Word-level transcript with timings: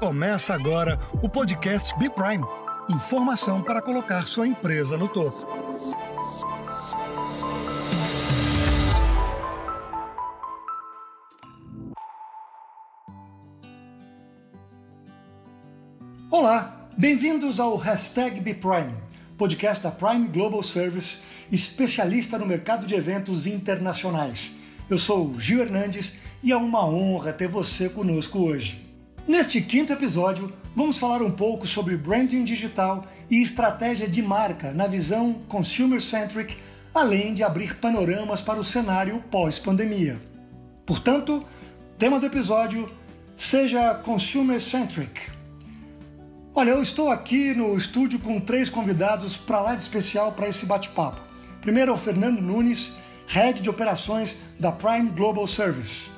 Começa 0.00 0.52
agora 0.52 0.98
o 1.22 1.28
podcast 1.28 1.96
B 1.96 2.10
Prime. 2.10 2.44
Informação 2.90 3.62
para 3.62 3.80
colocar 3.80 4.26
sua 4.26 4.46
empresa 4.46 4.98
no 4.98 5.08
topo. 5.08 5.46
Olá, 16.28 16.88
bem-vindos 16.98 17.60
ao 17.60 17.76
Hashtag 17.76 18.40
B 18.40 18.52
Prime, 18.52 18.92
podcast 19.38 19.80
da 19.80 19.92
Prime 19.92 20.26
Global 20.26 20.62
Service, 20.62 21.18
especialista 21.52 22.36
no 22.36 22.44
mercado 22.44 22.84
de 22.84 22.94
eventos 22.94 23.46
internacionais. 23.46 24.50
Eu 24.90 24.98
sou 24.98 25.38
Gil 25.38 25.60
Hernandes 25.60 26.14
e 26.42 26.50
é 26.50 26.56
uma 26.56 26.84
honra 26.84 27.32
ter 27.32 27.48
você 27.48 27.88
conosco 27.88 28.40
hoje. 28.40 28.83
Neste 29.26 29.58
quinto 29.62 29.90
episódio, 29.90 30.52
vamos 30.76 30.98
falar 30.98 31.22
um 31.22 31.30
pouco 31.30 31.66
sobre 31.66 31.96
branding 31.96 32.44
digital 32.44 33.06
e 33.30 33.40
estratégia 33.40 34.06
de 34.06 34.20
marca 34.20 34.70
na 34.70 34.86
visão 34.86 35.40
consumer-centric, 35.48 36.58
além 36.94 37.32
de 37.32 37.42
abrir 37.42 37.74
panoramas 37.76 38.42
para 38.42 38.60
o 38.60 38.64
cenário 38.64 39.24
pós-pandemia. 39.30 40.18
Portanto, 40.84 41.42
tema 41.98 42.20
do 42.20 42.26
episódio: 42.26 42.90
seja 43.34 43.94
consumer-centric. 43.94 45.18
Olha, 46.54 46.70
eu 46.70 46.82
estou 46.82 47.10
aqui 47.10 47.54
no 47.54 47.74
estúdio 47.78 48.18
com 48.18 48.38
três 48.38 48.68
convidados 48.68 49.38
para 49.38 49.60
lá 49.62 49.74
de 49.74 49.82
especial 49.82 50.32
para 50.32 50.48
esse 50.48 50.66
bate-papo. 50.66 51.22
Primeiro 51.62 51.92
é 51.92 51.94
o 51.94 51.98
Fernando 51.98 52.42
Nunes, 52.42 52.92
Head 53.26 53.62
de 53.62 53.70
Operações 53.70 54.36
da 54.60 54.70
Prime 54.70 55.08
Global 55.08 55.46
Service. 55.46 56.10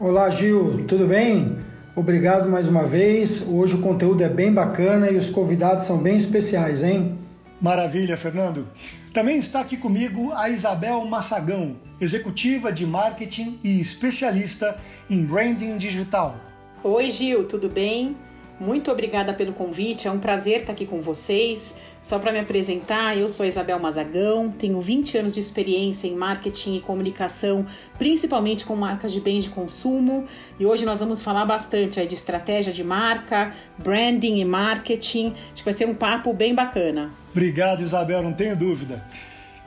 Olá, 0.00 0.30
Gil, 0.30 0.86
tudo 0.86 1.06
bem? 1.06 1.69
Obrigado 2.00 2.48
mais 2.48 2.66
uma 2.66 2.82
vez. 2.82 3.46
Hoje 3.46 3.74
o 3.74 3.82
conteúdo 3.82 4.22
é 4.22 4.28
bem 4.30 4.50
bacana 4.50 5.10
e 5.10 5.18
os 5.18 5.28
convidados 5.28 5.84
são 5.84 5.98
bem 5.98 6.16
especiais, 6.16 6.82
hein? 6.82 7.18
Maravilha, 7.60 8.16
Fernando. 8.16 8.66
Também 9.12 9.36
está 9.36 9.60
aqui 9.60 9.76
comigo 9.76 10.32
a 10.32 10.48
Isabel 10.48 11.04
Massagão, 11.04 11.76
executiva 12.00 12.72
de 12.72 12.86
marketing 12.86 13.60
e 13.62 13.78
especialista 13.78 14.78
em 15.10 15.22
branding 15.22 15.76
digital. 15.76 16.36
Oi, 16.82 17.10
Gil, 17.10 17.46
tudo 17.46 17.68
bem? 17.68 18.16
Muito 18.58 18.90
obrigada 18.90 19.34
pelo 19.34 19.52
convite, 19.52 20.08
é 20.08 20.10
um 20.10 20.18
prazer 20.18 20.60
estar 20.60 20.72
aqui 20.72 20.86
com 20.86 21.02
vocês. 21.02 21.74
Só 22.02 22.18
para 22.18 22.32
me 22.32 22.38
apresentar, 22.38 23.16
eu 23.16 23.28
sou 23.28 23.44
Isabel 23.44 23.78
Mazagão, 23.78 24.50
tenho 24.50 24.80
20 24.80 25.18
anos 25.18 25.34
de 25.34 25.40
experiência 25.40 26.08
em 26.08 26.14
marketing 26.14 26.76
e 26.76 26.80
comunicação, 26.80 27.66
principalmente 27.98 28.64
com 28.64 28.74
marcas 28.74 29.12
de 29.12 29.20
bens 29.20 29.44
de 29.44 29.50
consumo, 29.50 30.24
e 30.58 30.64
hoje 30.64 30.86
nós 30.86 31.00
vamos 31.00 31.20
falar 31.20 31.44
bastante 31.44 32.04
de 32.06 32.14
estratégia 32.14 32.72
de 32.72 32.82
marca, 32.82 33.52
branding 33.78 34.40
e 34.40 34.44
marketing. 34.46 35.34
Acho 35.52 35.56
que 35.56 35.64
vai 35.64 35.74
ser 35.74 35.86
um 35.86 35.94
papo 35.94 36.32
bem 36.32 36.54
bacana. 36.54 37.10
Obrigado, 37.32 37.82
Isabel, 37.82 38.22
não 38.22 38.32
tenho 38.32 38.56
dúvida. 38.56 39.04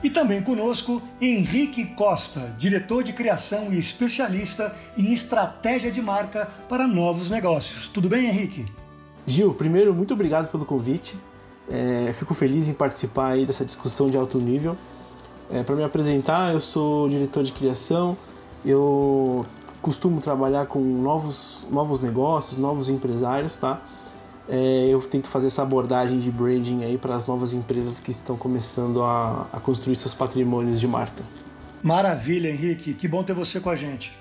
E 0.02 0.10
também 0.10 0.42
conosco 0.42 1.00
Henrique 1.20 1.86
Costa, 1.94 2.52
diretor 2.58 3.04
de 3.04 3.12
criação 3.12 3.72
e 3.72 3.78
especialista 3.78 4.74
em 4.98 5.12
estratégia 5.14 5.90
de 5.90 6.02
marca 6.02 6.46
para 6.68 6.86
novos 6.86 7.30
negócios. 7.30 7.88
Tudo 7.88 8.08
bem, 8.08 8.26
Henrique? 8.26 8.66
Gil, 9.24 9.54
primeiro, 9.54 9.94
muito 9.94 10.12
obrigado 10.12 10.50
pelo 10.50 10.66
convite. 10.66 11.16
É, 11.70 12.12
fico 12.12 12.34
feliz 12.34 12.68
em 12.68 12.74
participar 12.74 13.28
aí 13.28 13.46
dessa 13.46 13.64
discussão 13.64 14.10
de 14.10 14.16
alto 14.18 14.38
nível. 14.38 14.76
É, 15.50 15.62
Para 15.62 15.74
me 15.76 15.84
apresentar, 15.84 16.52
eu 16.52 16.60
sou 16.60 17.08
diretor 17.08 17.42
de 17.42 17.52
criação, 17.52 18.16
eu 18.64 19.44
costumo 19.80 20.20
trabalhar 20.20 20.66
com 20.66 20.80
novos, 20.80 21.66
novos 21.70 22.00
negócios, 22.00 22.58
novos 22.58 22.88
empresários, 22.88 23.56
tá? 23.56 23.80
É, 24.48 24.86
eu 24.88 25.00
tento 25.00 25.28
fazer 25.28 25.46
essa 25.46 25.62
abordagem 25.62 26.18
de 26.18 26.30
branding 26.30 26.84
aí 26.84 26.98
para 26.98 27.14
as 27.14 27.26
novas 27.26 27.54
empresas 27.54 27.98
que 27.98 28.10
estão 28.10 28.36
começando 28.36 29.02
a, 29.02 29.46
a 29.52 29.60
construir 29.60 29.96
seus 29.96 30.12
patrimônios 30.14 30.80
de 30.80 30.86
marca. 30.86 31.22
Maravilha, 31.82 32.48
Henrique, 32.48 32.94
que 32.94 33.08
bom 33.08 33.22
ter 33.22 33.34
você 33.34 33.60
com 33.60 33.70
a 33.70 33.76
gente. 33.76 34.16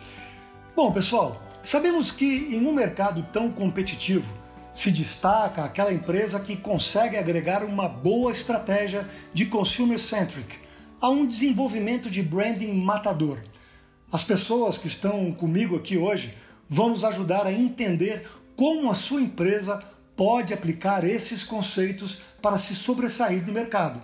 Bom, 0.75 0.91
pessoal, 0.91 1.41
sabemos 1.61 2.11
que 2.11 2.25
em 2.25 2.65
um 2.65 2.73
mercado 2.73 3.25
tão 3.31 3.49
competitivo, 3.49 4.33
se 4.73 4.89
destaca 4.89 5.63
aquela 5.63 5.93
empresa 5.93 6.39
que 6.39 6.57
consegue 6.57 7.15
agregar 7.15 7.63
uma 7.63 7.87
boa 7.87 8.31
estratégia 8.31 9.07
de 9.33 9.45
consumer-centric 9.45 10.55
a 10.99 11.09
um 11.09 11.25
desenvolvimento 11.25 12.09
de 12.09 12.23
branding 12.23 12.73
matador. 12.73 13.37
As 14.11 14.23
pessoas 14.23 14.77
que 14.77 14.87
estão 14.87 15.31
comigo 15.31 15.75
aqui 15.75 15.97
hoje 15.97 16.33
vão 16.67 16.89
nos 16.89 17.03
ajudar 17.03 17.45
a 17.45 17.51
entender 17.51 18.27
como 18.55 18.89
a 18.89 18.95
sua 18.95 19.21
empresa 19.21 19.83
pode 20.15 20.53
aplicar 20.53 21.03
esses 21.03 21.43
conceitos 21.43 22.19
para 22.41 22.57
se 22.57 22.73
sobressair 22.75 23.45
no 23.45 23.53
mercado. 23.53 24.01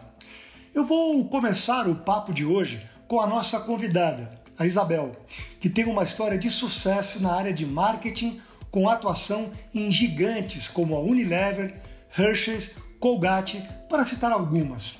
Eu 0.73 0.85
vou 0.85 1.27
começar 1.29 1.87
o 1.87 1.95
papo 1.95 2.33
de 2.33 2.45
hoje 2.45 2.81
com 3.07 3.19
a 3.19 3.27
nossa 3.27 3.59
convidada, 3.59 4.31
a 4.57 4.65
Isabel, 4.65 5.13
que 5.59 5.69
tem 5.69 5.85
uma 5.85 6.03
história 6.03 6.37
de 6.37 6.49
sucesso 6.49 7.19
na 7.19 7.33
área 7.33 7.53
de 7.53 7.65
marketing 7.65 8.41
com 8.71 8.89
atuação 8.89 9.51
em 9.73 9.91
gigantes 9.91 10.67
como 10.67 10.95
a 10.95 10.99
Unilever, 10.99 11.75
Hershey's, 12.17 12.71
Colgate, 12.99 13.61
para 13.89 14.03
citar 14.03 14.31
algumas. 14.31 14.97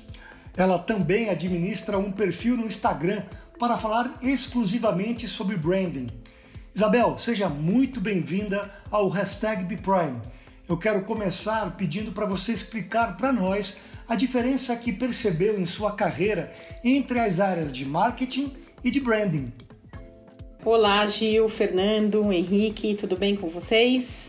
Ela 0.56 0.78
também 0.78 1.28
administra 1.28 1.98
um 1.98 2.10
perfil 2.10 2.56
no 2.56 2.66
Instagram 2.66 3.22
para 3.58 3.76
falar 3.76 4.18
exclusivamente 4.22 5.28
sobre 5.28 5.56
branding. 5.56 6.08
Isabel, 6.74 7.18
seja 7.18 7.48
muito 7.48 8.00
bem-vinda 8.00 8.70
ao 8.90 9.08
hashtag 9.08 9.64
BPrime. 9.64 10.20
Eu 10.68 10.78
quero 10.78 11.04
começar 11.04 11.76
pedindo 11.76 12.12
para 12.12 12.26
você 12.26 12.52
explicar 12.52 13.16
para 13.16 13.32
nós 13.32 13.76
a 14.08 14.14
diferença 14.14 14.74
que 14.76 14.92
percebeu 14.92 15.58
em 15.58 15.66
sua 15.66 15.92
carreira 15.92 16.52
entre 16.82 17.18
as 17.20 17.38
áreas 17.38 17.72
de 17.72 17.84
marketing 17.84 18.52
e 18.82 18.90
de 18.90 19.00
branding. 19.00 19.52
Olá, 20.62 21.06
Gil, 21.06 21.48
Fernando, 21.48 22.30
Henrique, 22.30 22.94
tudo 22.94 23.16
bem 23.16 23.34
com 23.34 23.48
vocês? 23.48 24.28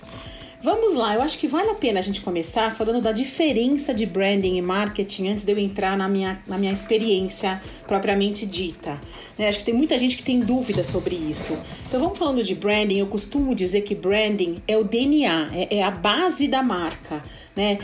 Vamos 0.63 0.95
lá, 0.95 1.15
eu 1.15 1.21
acho 1.21 1.37
que 1.37 1.45
vale 1.45 1.71
a 1.71 1.75
pena 1.75 1.99
a 1.99 2.01
gente 2.01 2.21
começar 2.21 2.73
falando 2.73 3.01
da 3.01 3.11
diferença 3.11 3.93
de 3.93 4.05
branding 4.05 4.55
e 4.55 4.61
marketing 4.61 5.27
antes 5.27 5.43
de 5.43 5.51
eu 5.51 5.57
entrar 5.59 5.97
na 5.97 6.07
minha, 6.07 6.41
na 6.47 6.57
minha 6.57 6.71
experiência 6.71 7.61
propriamente 7.85 8.45
dita. 8.45 8.97
Né? 9.37 9.49
Acho 9.49 9.59
que 9.59 9.65
tem 9.65 9.73
muita 9.73 9.99
gente 9.99 10.15
que 10.15 10.23
tem 10.23 10.39
dúvida 10.39 10.85
sobre 10.85 11.15
isso. 11.15 11.57
Então 11.85 11.99
vamos 11.99 12.17
falando 12.17 12.41
de 12.41 12.55
branding, 12.55 12.99
eu 12.99 13.07
costumo 13.07 13.53
dizer 13.53 13.81
que 13.81 13.93
branding 13.93 14.63
é 14.65 14.77
o 14.77 14.85
DNA, 14.85 15.49
é, 15.53 15.79
é 15.79 15.83
a 15.83 15.91
base 15.91 16.47
da 16.47 16.63
marca. 16.63 17.21
Né? 17.53 17.77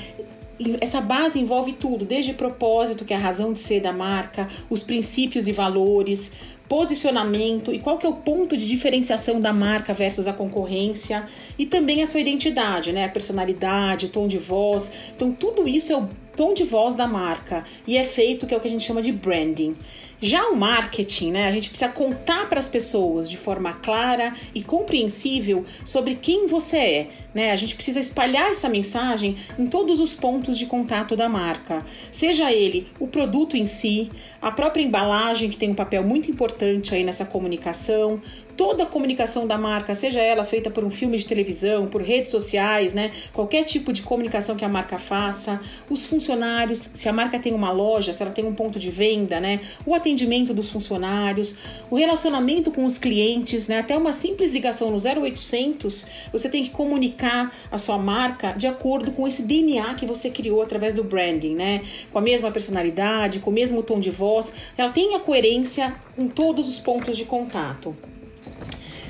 Essa 0.82 1.02
base 1.02 1.40
envolve 1.40 1.74
tudo, 1.74 2.06
desde 2.06 2.34
propósito, 2.34 3.06
que 3.06 3.14
é 3.14 3.18
a 3.18 3.20
razão 3.20 3.54
de 3.54 3.60
ser 3.60 3.82
da 3.82 3.94
marca, 3.94 4.48
os 4.70 4.82
princípios 4.82 5.48
e 5.48 5.52
valores, 5.52 6.32
posicionamento 6.68 7.74
e 7.74 7.80
qual 7.80 7.98
que 7.98 8.06
é 8.06 8.10
o 8.10 8.14
ponto 8.14 8.58
de 8.58 8.68
diferenciação 8.68 9.40
da 9.40 9.54
marca 9.54 9.94
versus 9.94 10.28
a 10.28 10.34
concorrência 10.34 11.26
e 11.58 11.66
também 11.66 12.04
a 12.04 12.08
sua 12.08 12.20
identidade, 12.20 12.92
né? 12.92 13.06
A 13.06 13.10
personalidade, 13.10 14.10
tom 14.10 14.28
de 14.28 14.38
voz. 14.38 14.92
Então 15.16 15.32
tudo 15.32 15.68
isso 15.68 15.94
é 15.94 15.98
o 15.98 16.10
tom 16.38 16.54
de 16.54 16.64
voz 16.64 16.96
da 16.96 17.08
marca 17.08 17.66
e 17.86 17.98
é 17.98 18.04
feito 18.04 18.46
que 18.46 18.54
é 18.54 18.58
o 18.58 18.62
que 18.62 18.68
a 18.68 18.72
gente 18.72 18.86
chama 18.86 19.02
de 19.02 19.12
branding. 19.12 19.76
Já 20.20 20.48
o 20.50 20.56
marketing, 20.56 21.32
né, 21.32 21.48
a 21.48 21.52
gente 21.52 21.70
precisa 21.70 21.92
contar 21.92 22.50
para 22.50 22.60
as 22.60 22.68
pessoas 22.68 23.30
de 23.30 23.38
forma 23.38 23.74
clara 23.74 24.34
e 24.54 24.64
compreensível 24.64 25.64
sobre 25.86 26.16
quem 26.16 26.48
você 26.48 26.78
é. 26.78 27.10
Né? 27.36 27.52
A 27.52 27.56
gente 27.56 27.76
precisa 27.76 28.00
espalhar 28.00 28.50
essa 28.50 28.68
mensagem 28.68 29.38
em 29.60 29.68
todos 29.68 30.00
os 30.00 30.16
pontos 30.16 30.58
de 30.58 30.66
contato 30.66 31.16
da 31.16 31.30
marca, 31.30 31.86
seja 32.12 32.52
ele 32.52 32.88
o 33.00 33.08
produto 33.08 33.56
em 33.56 33.68
si, 33.68 34.10
a 34.42 34.50
própria 34.50 34.82
embalagem, 34.82 35.52
que 35.52 35.58
tem 35.58 35.70
um 35.70 35.76
papel 35.76 36.04
muito 36.04 36.32
importante 36.32 36.96
aí 36.96 37.04
nessa 37.04 37.26
comunicação, 37.26 38.20
toda 38.58 38.84
a 38.84 38.86
comunicação 38.88 39.46
da 39.46 39.58
marca, 39.58 39.94
seja 39.94 40.20
ela 40.20 40.44
feita 40.44 40.72
por 40.72 40.84
um 40.84 40.90
filme 40.90 41.16
de 41.16 41.28
televisão, 41.28 41.86
por 41.86 42.02
redes 42.02 42.32
sociais, 42.32 42.92
né? 42.92 43.12
Qualquer 43.32 43.64
tipo 43.64 43.94
de 43.94 44.02
comunicação 44.02 44.56
que 44.56 44.66
a 44.66 44.68
marca 44.70 44.98
faça, 44.98 45.62
os 45.88 46.08
funcionários, 46.08 46.90
se 46.92 47.08
a 47.08 47.14
marca 47.14 47.38
tem 47.38 47.54
uma 47.54 47.72
loja, 47.72 48.12
se 48.12 48.22
ela 48.24 48.32
tem 48.32 48.44
um 48.44 48.56
ponto 48.56 48.80
de 48.80 48.90
venda, 48.90 49.40
né? 49.40 49.62
O 49.86 49.94
atendimento 49.94 50.56
dos 50.56 50.70
funcionários, 50.70 51.56
o 51.92 51.96
relacionamento 51.96 52.72
com 52.72 52.84
os 52.84 52.98
clientes, 52.98 53.68
né? 53.68 53.80
Até 53.80 53.96
uma 53.96 54.12
simples 54.12 54.52
ligação 54.52 54.90
no 54.90 54.98
0800, 54.98 56.08
você 56.32 56.50
tem 56.50 56.64
que 56.64 56.72
comunicar 56.72 57.56
a 57.72 57.78
sua 57.78 58.00
marca 58.00 58.54
de 58.54 58.66
acordo 58.66 59.12
com 59.12 59.28
esse 59.28 59.44
DNA 59.44 59.94
que 59.94 60.06
você 60.06 60.32
criou 60.32 60.64
através 60.64 60.96
do 60.96 61.04
branding, 61.04 61.54
né? 61.54 61.84
Com 62.12 62.18
a 62.18 62.22
mesma 62.22 62.50
personalidade, 62.50 63.40
com 63.40 63.52
o 63.52 63.54
mesmo 63.54 63.84
tom 63.84 64.00
de 64.00 64.10
voz, 64.10 64.52
ela 64.76 64.90
tem 64.90 65.14
a 65.14 65.20
coerência 65.20 65.96
em 66.18 66.28
todos 66.28 66.68
os 66.68 66.80
pontos 66.80 67.16
de 67.16 67.26
contato. 67.26 67.96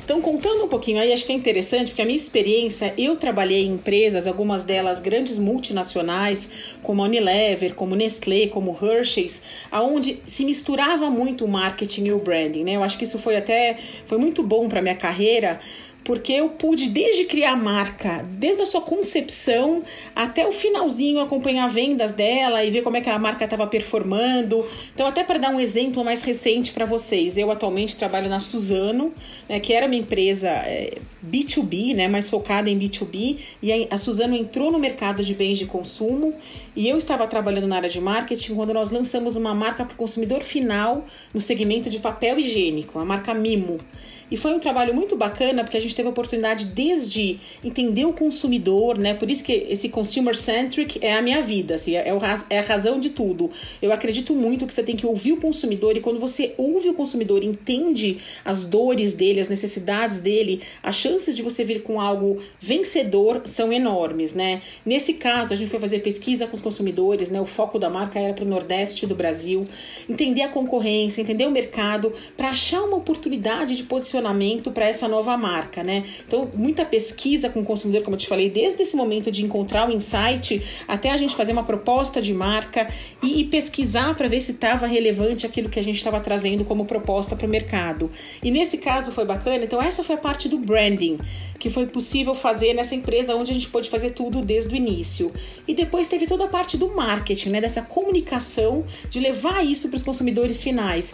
Então, 0.08 0.22
contando 0.22 0.64
um 0.64 0.70
pouquinho 0.70 1.02
aí, 1.02 1.12
acho 1.12 1.26
que 1.26 1.34
é 1.34 1.36
interessante, 1.36 1.90
porque 1.90 2.02
a 2.02 2.06
minha 2.06 2.16
experiência, 2.16 2.94
eu 2.98 3.18
trabalhei 3.18 3.66
em 3.66 3.74
empresas, 3.74 4.26
algumas 4.26 4.64
delas 4.64 5.02
grandes 5.02 5.38
multinacionais, 5.38 6.48
como 6.82 7.04
a 7.04 7.06
Unilever, 7.08 7.76
como 7.76 7.94
Nestlé, 7.94 8.48
como 8.48 8.72
Hershey's, 8.82 9.42
aonde 9.70 10.22
se 10.26 10.46
misturava 10.46 11.10
muito 11.10 11.44
o 11.44 11.48
marketing 11.50 12.06
e 12.06 12.14
o 12.14 12.20
branding, 12.20 12.64
né? 12.64 12.78
Eu 12.78 12.84
acho 12.84 12.98
que 12.98 13.04
isso 13.04 13.20
foi 13.20 13.36
até 13.36 13.80
foi 14.06 14.18
muito 14.18 14.42
bom 14.44 14.70
para 14.70 14.82
minha 14.82 14.96
carreira, 14.96 15.60
porque 16.08 16.32
eu 16.32 16.48
pude 16.48 16.88
desde 16.88 17.26
criar 17.26 17.52
a 17.52 17.56
marca, 17.58 18.26
desde 18.32 18.62
a 18.62 18.66
sua 18.66 18.80
concepção 18.80 19.84
até 20.16 20.48
o 20.48 20.54
finalzinho 20.54 21.20
acompanhar 21.20 21.68
vendas 21.68 22.14
dela 22.14 22.64
e 22.64 22.72
ver 22.72 22.82
como 22.82 22.96
é 22.96 23.02
que 23.02 23.10
a 23.10 23.20
marca 23.20 23.44
estava 23.44 23.68
performando. 23.68 24.66
Então, 24.94 25.06
até 25.06 25.22
para 25.22 25.38
dar 25.38 25.50
um 25.50 25.60
exemplo 25.60 26.06
mais 26.06 26.24
recente 26.24 26.72
para 26.72 26.86
vocês, 26.86 27.38
eu 27.38 27.52
atualmente 27.52 27.98
trabalho 27.98 28.30
na 28.30 28.40
Suzano, 28.40 29.14
né, 29.50 29.60
que 29.60 29.74
era 29.74 29.86
uma 29.86 29.96
empresa 29.96 30.48
é, 30.48 30.98
B2B, 31.30 31.94
né, 31.94 32.08
mais 32.08 32.30
focada 32.30 32.70
em 32.70 32.80
B2B, 32.80 33.40
e 33.62 33.88
a 33.92 33.98
Suzano 33.98 34.34
entrou 34.34 34.72
no 34.72 34.80
mercado 34.80 35.22
de 35.22 35.34
bens 35.34 35.58
de 35.58 35.66
consumo 35.66 36.34
e 36.74 36.88
eu 36.88 36.98
estava 36.98 37.28
trabalhando 37.28 37.68
na 37.68 37.76
área 37.76 37.90
de 37.90 38.00
marketing 38.00 38.56
quando 38.56 38.74
nós 38.74 38.92
lançamos 38.92 39.36
uma 39.36 39.54
marca 39.54 39.84
para 39.84 39.94
o 39.94 39.98
consumidor 39.98 40.42
final 40.42 41.06
no 41.34 41.42
segmento 41.42 41.90
de 41.90 42.00
papel 42.00 42.40
higiênico, 42.40 42.98
a 42.98 43.04
marca 43.04 43.34
Mimo. 43.34 43.80
E 44.30 44.36
foi 44.36 44.54
um 44.54 44.60
trabalho 44.60 44.94
muito 44.94 45.16
bacana 45.16 45.64
porque 45.64 45.78
a 45.78 45.80
gente 45.80 45.96
teve 45.96 46.08
a 46.08 46.12
oportunidade 46.12 46.66
desde 46.66 47.40
entender 47.64 48.06
o 48.06 48.12
consumidor, 48.12 48.98
né? 48.98 49.14
Por 49.14 49.32
isso 49.32 49.44
que 49.44 49.54
esse 49.70 49.88
consumer 49.88 50.36
centric 50.36 51.00
é 51.02 51.16
a 51.16 51.22
minha 51.22 51.42
vida, 51.42 51.76
assim, 51.76 51.96
é, 51.96 52.14
o, 52.14 52.20
é 52.50 52.60
a 52.60 52.62
razão 52.62 53.00
de 53.00 53.10
tudo. 53.10 53.50
Eu 53.82 53.94
acredito 53.94 54.34
muito 54.34 54.68
que 54.68 54.74
você 54.74 54.84
tem 54.84 54.98
que 54.98 55.06
ouvir 55.06 55.32
o 55.32 55.38
consumidor 55.38 55.96
e 55.96 56.02
quando 56.02 56.20
você 56.20 56.54
ouve 56.58 56.90
o 56.90 56.94
consumidor, 56.94 57.42
entende 57.42 58.18
as 58.44 58.66
dores 58.66 59.14
dele, 59.14 59.40
as 59.40 59.48
necessidades 59.48 60.20
dele, 60.20 60.62
as 60.84 60.96
chances 60.96 61.36
de 61.36 61.42
você 61.42 61.64
vir 61.64 61.84
com 61.84 62.00
algo 62.02 62.38
vencedor 62.60 63.44
são 63.46 63.72
enormes, 63.72 64.34
né? 64.34 64.62
Nesse 64.86 65.14
caso, 65.14 65.54
a 65.54 65.56
gente 65.56 65.70
foi 65.70 65.80
fazer 65.80 66.00
pesquisa 66.00 66.46
com 66.48 66.56
os 66.56 66.62
consumidores, 66.62 67.30
né? 67.30 67.40
O 67.40 67.46
foco 67.46 67.80
da 67.80 67.90
marca 67.90 68.20
era 68.20 68.34
para 68.34 68.44
o 68.44 68.48
Nordeste 68.48 69.08
do 69.08 69.16
Brasil, 69.16 69.66
entender 70.10 70.42
a 70.42 70.50
concorrência, 70.50 71.22
entender 71.22 71.48
o 71.48 71.52
mercado, 71.52 72.12
para 72.36 72.50
achar 72.50 72.84
uma 72.84 72.98
oportunidade 72.98 73.76
de 73.76 73.84
posicionamento 73.84 74.17
posicionamento 74.18 74.72
para 74.72 74.86
essa 74.86 75.08
nova 75.08 75.38
marca, 75.38 75.84
né? 75.84 76.04
Então, 76.26 76.50
muita 76.54 76.86
pesquisa 76.86 77.50
com 77.50 77.62
o 77.62 77.66
consumidor, 77.66 78.04
como 78.04 78.16
eu 78.16 78.20
te 78.20 78.28
falei, 78.28 78.50
desde 78.50 78.82
esse 78.82 78.96
momento 78.96 79.32
de 79.32 79.44
encontrar 79.44 79.88
o 79.88 79.92
insight 79.92 80.62
até 80.88 81.12
a 81.12 81.18
gente 81.18 81.36
fazer 81.36 81.52
uma 81.52 81.64
proposta 81.64 82.22
de 82.22 82.34
marca 82.34 82.88
e, 83.22 83.42
e 83.42 83.46
pesquisar 83.46 84.16
para 84.16 84.28
ver 84.28 84.42
se 84.42 84.52
estava 84.52 84.88
relevante 84.88 85.46
aquilo 85.46 85.70
que 85.70 85.80
a 85.80 85.84
gente 85.84 85.98
estava 85.98 86.20
trazendo 86.20 86.66
como 86.66 86.86
proposta 86.86 87.36
para 87.36 87.46
o 87.46 87.50
mercado. 87.50 88.10
E 88.44 88.52
nesse 88.52 88.78
caso 88.78 89.12
foi 89.12 89.26
bacana, 89.26 89.64
então 89.64 89.82
essa 89.82 90.04
foi 90.04 90.16
a 90.16 90.20
parte 90.20 90.50
do 90.50 90.58
branding 90.58 91.20
que 91.60 91.70
foi 91.72 91.88
possível 91.88 92.36
fazer 92.36 92.74
nessa 92.74 92.94
empresa 92.94 93.36
onde 93.36 93.52
a 93.52 93.54
gente 93.54 93.70
pôde 93.70 93.90
fazer 93.90 94.12
tudo 94.12 94.42
desde 94.42 94.74
o 94.74 94.78
início. 94.78 95.32
E 95.68 95.74
depois 95.74 96.08
teve 96.08 96.28
toda 96.28 96.46
a 96.46 96.48
parte 96.48 96.78
do 96.78 96.96
marketing, 96.96 97.50
né, 97.50 97.62
dessa 97.62 97.82
comunicação, 97.82 98.86
de 99.10 99.20
levar 99.20 99.66
isso 99.66 99.90
para 99.90 99.98
os 99.98 100.04
consumidores 100.04 100.62
finais 100.62 101.14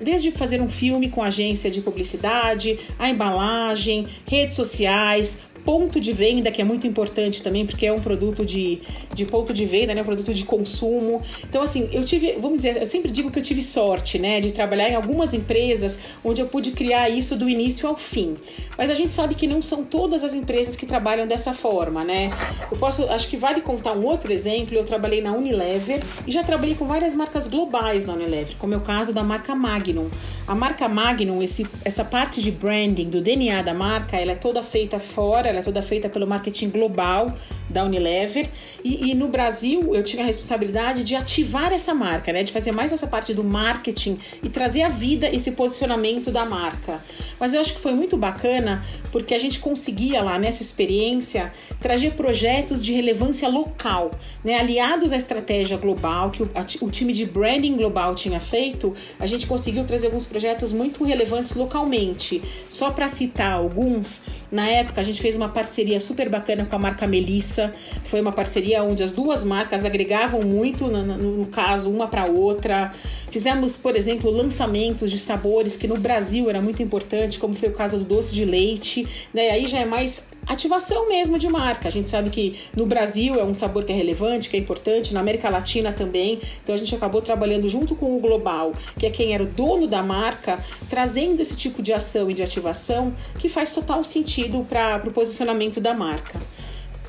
desde 0.00 0.30
fazer 0.30 0.60
um 0.60 0.68
filme 0.68 1.08
com 1.08 1.22
agência 1.22 1.70
de 1.70 1.80
publicidade, 1.80 2.78
a 2.98 3.08
embalagem, 3.08 4.06
redes 4.26 4.54
sociais, 4.54 5.38
ponto 5.68 6.00
de 6.00 6.14
venda, 6.14 6.50
que 6.50 6.62
é 6.62 6.64
muito 6.64 6.86
importante 6.86 7.42
também, 7.42 7.66
porque 7.66 7.84
é 7.84 7.92
um 7.92 7.98
produto 7.98 8.42
de, 8.42 8.80
de 9.12 9.26
ponto 9.26 9.52
de 9.52 9.66
venda, 9.66 9.92
né? 9.94 10.00
Um 10.00 10.04
produto 10.06 10.32
de 10.32 10.42
consumo. 10.46 11.20
Então, 11.46 11.60
assim, 11.60 11.90
eu 11.92 12.02
tive, 12.06 12.38
vamos 12.40 12.62
dizer, 12.62 12.78
eu 12.78 12.86
sempre 12.86 13.10
digo 13.10 13.30
que 13.30 13.38
eu 13.38 13.42
tive 13.42 13.62
sorte, 13.62 14.18
né? 14.18 14.40
De 14.40 14.50
trabalhar 14.50 14.88
em 14.88 14.94
algumas 14.94 15.34
empresas 15.34 15.98
onde 16.24 16.40
eu 16.40 16.46
pude 16.46 16.70
criar 16.70 17.10
isso 17.10 17.36
do 17.36 17.46
início 17.50 17.86
ao 17.86 17.98
fim. 17.98 18.38
Mas 18.78 18.88
a 18.88 18.94
gente 18.94 19.12
sabe 19.12 19.34
que 19.34 19.46
não 19.46 19.60
são 19.60 19.84
todas 19.84 20.24
as 20.24 20.32
empresas 20.32 20.74
que 20.74 20.86
trabalham 20.86 21.26
dessa 21.26 21.52
forma, 21.52 22.02
né? 22.02 22.30
Eu 22.72 22.78
posso, 22.78 23.04
acho 23.10 23.28
que 23.28 23.36
vale 23.36 23.60
contar 23.60 23.92
um 23.92 24.06
outro 24.06 24.32
exemplo. 24.32 24.74
Eu 24.74 24.84
trabalhei 24.84 25.20
na 25.20 25.32
Unilever 25.32 26.02
e 26.26 26.32
já 26.32 26.42
trabalhei 26.42 26.76
com 26.76 26.86
várias 26.86 27.12
marcas 27.12 27.46
globais 27.46 28.06
na 28.06 28.14
Unilever, 28.14 28.56
como 28.58 28.72
é 28.72 28.78
o 28.78 28.80
caso 28.80 29.12
da 29.12 29.22
marca 29.22 29.54
Magnum. 29.54 30.08
A 30.46 30.54
marca 30.54 30.88
Magnum, 30.88 31.42
esse, 31.42 31.66
essa 31.84 32.02
parte 32.02 32.40
de 32.40 32.50
branding, 32.50 33.10
do 33.10 33.20
DNA 33.20 33.60
da 33.60 33.74
marca, 33.74 34.16
ela 34.16 34.32
é 34.32 34.34
toda 34.34 34.62
feita 34.62 34.98
fora, 34.98 35.57
ela 35.58 35.62
é 35.62 35.64
toda 35.64 35.82
feita 35.82 36.08
pelo 36.08 36.26
marketing 36.26 36.70
global 36.70 37.34
da 37.68 37.84
Unilever. 37.84 38.48
E, 38.82 39.10
e, 39.10 39.14
no 39.14 39.28
Brasil 39.28 39.94
eu 39.94 40.02
tinha 40.02 40.22
a 40.22 40.26
responsabilidade 40.26 41.04
de 41.04 41.14
ativar 41.14 41.72
essa 41.72 41.94
marca, 41.94 42.32
né? 42.32 42.42
De 42.42 42.52
fazer 42.52 42.72
mais 42.72 42.92
essa 42.92 43.06
parte 43.06 43.34
do 43.34 43.44
marketing 43.44 44.18
e 44.42 44.48
trazer 44.48 44.82
à 44.82 44.88
vida 44.88 45.28
esse 45.28 45.50
posicionamento 45.52 46.30
da 46.30 46.44
marca. 46.44 47.00
Mas 47.38 47.54
eu 47.54 47.60
acho 47.60 47.74
que 47.74 47.80
foi 47.80 47.94
muito 47.94 48.16
bacana 48.16 48.84
porque 49.12 49.34
a 49.34 49.38
gente 49.38 49.60
conseguia 49.60 50.22
lá 50.22 50.38
nessa 50.38 50.62
experiência 50.62 51.52
trazer 51.80 52.12
projetos 52.12 52.82
de 52.82 52.92
relevância 52.92 53.48
local, 53.48 54.10
né? 54.44 54.58
Aliados 54.58 55.12
à 55.12 55.16
estratégia 55.16 55.76
global 55.76 56.30
que 56.30 56.42
o, 56.42 56.50
a, 56.54 56.64
o 56.84 56.90
time 56.90 57.12
de 57.12 57.26
branding 57.26 57.74
global 57.74 58.14
tinha 58.14 58.40
feito, 58.40 58.94
a 59.18 59.26
gente 59.26 59.46
conseguiu 59.46 59.84
trazer 59.84 60.06
alguns 60.06 60.24
projetos 60.24 60.72
muito 60.72 61.04
relevantes 61.04 61.54
localmente. 61.54 62.42
Só 62.68 62.90
para 62.90 63.08
citar 63.08 63.52
alguns, 63.52 64.22
na 64.50 64.66
época 64.68 65.00
a 65.00 65.04
gente 65.04 65.20
fez 65.20 65.36
uma 65.36 65.48
parceria 65.48 66.00
super 66.00 66.28
bacana 66.28 66.66
com 66.66 66.76
a 66.76 66.78
marca 66.78 67.06
Melissa, 67.06 67.57
que 68.04 68.10
foi 68.10 68.20
uma 68.20 68.32
parceria 68.32 68.82
onde 68.82 69.02
as 69.02 69.12
duas 69.12 69.42
marcas 69.42 69.84
agregavam 69.84 70.42
muito, 70.42 70.86
no, 70.86 71.04
no, 71.04 71.46
caso, 71.46 71.90
uma 71.90 72.06
para 72.06 72.26
outra. 72.26 72.92
Fizemos, 73.30 73.76
por 73.76 73.96
exemplo, 73.96 74.30
lançamentos 74.30 75.10
de 75.10 75.18
sabores 75.18 75.76
que 75.76 75.86
no 75.86 75.96
Brasil 75.96 76.48
era 76.48 76.60
muito 76.60 76.82
importante, 76.82 77.38
como 77.38 77.54
foi 77.54 77.68
o 77.68 77.72
caso 77.72 77.98
do 77.98 78.04
doce 78.04 78.34
de 78.34 78.44
leite, 78.44 79.06
né? 79.34 79.50
Aí 79.50 79.66
já 79.66 79.80
é 79.80 79.84
mais 79.84 80.24
ativação 80.48 81.08
mesmo 81.08 81.38
de 81.38 81.48
marca. 81.48 81.88
A 81.88 81.90
gente 81.90 82.08
sabe 82.08 82.30
que 82.30 82.58
no 82.74 82.86
Brasil 82.86 83.34
é 83.34 83.44
um 83.44 83.54
sabor 83.54 83.84
que 83.84 83.92
é 83.92 83.94
relevante, 83.94 84.48
que 84.48 84.56
é 84.56 84.60
importante, 84.60 85.12
na 85.12 85.20
América 85.20 85.48
Latina 85.50 85.92
também. 85.92 86.40
Então 86.62 86.74
a 86.74 86.78
gente 86.78 86.94
acabou 86.94 87.20
trabalhando 87.20 87.68
junto 87.68 87.94
com 87.94 88.16
o 88.16 88.20
Global, 88.20 88.72
que 88.98 89.06
é 89.06 89.10
quem 89.10 89.34
era 89.34 89.42
o 89.42 89.46
dono 89.46 89.86
da 89.86 90.02
marca, 90.02 90.58
trazendo 90.88 91.40
esse 91.40 91.56
tipo 91.56 91.82
de 91.82 91.92
ação 91.92 92.30
e 92.30 92.34
de 92.34 92.42
ativação 92.42 93.14
que 93.38 93.48
faz 93.48 93.72
total 93.74 94.02
sentido 94.02 94.66
para 94.68 95.02
o 95.06 95.12
posicionamento 95.12 95.80
da 95.80 95.92
marca. 95.92 96.40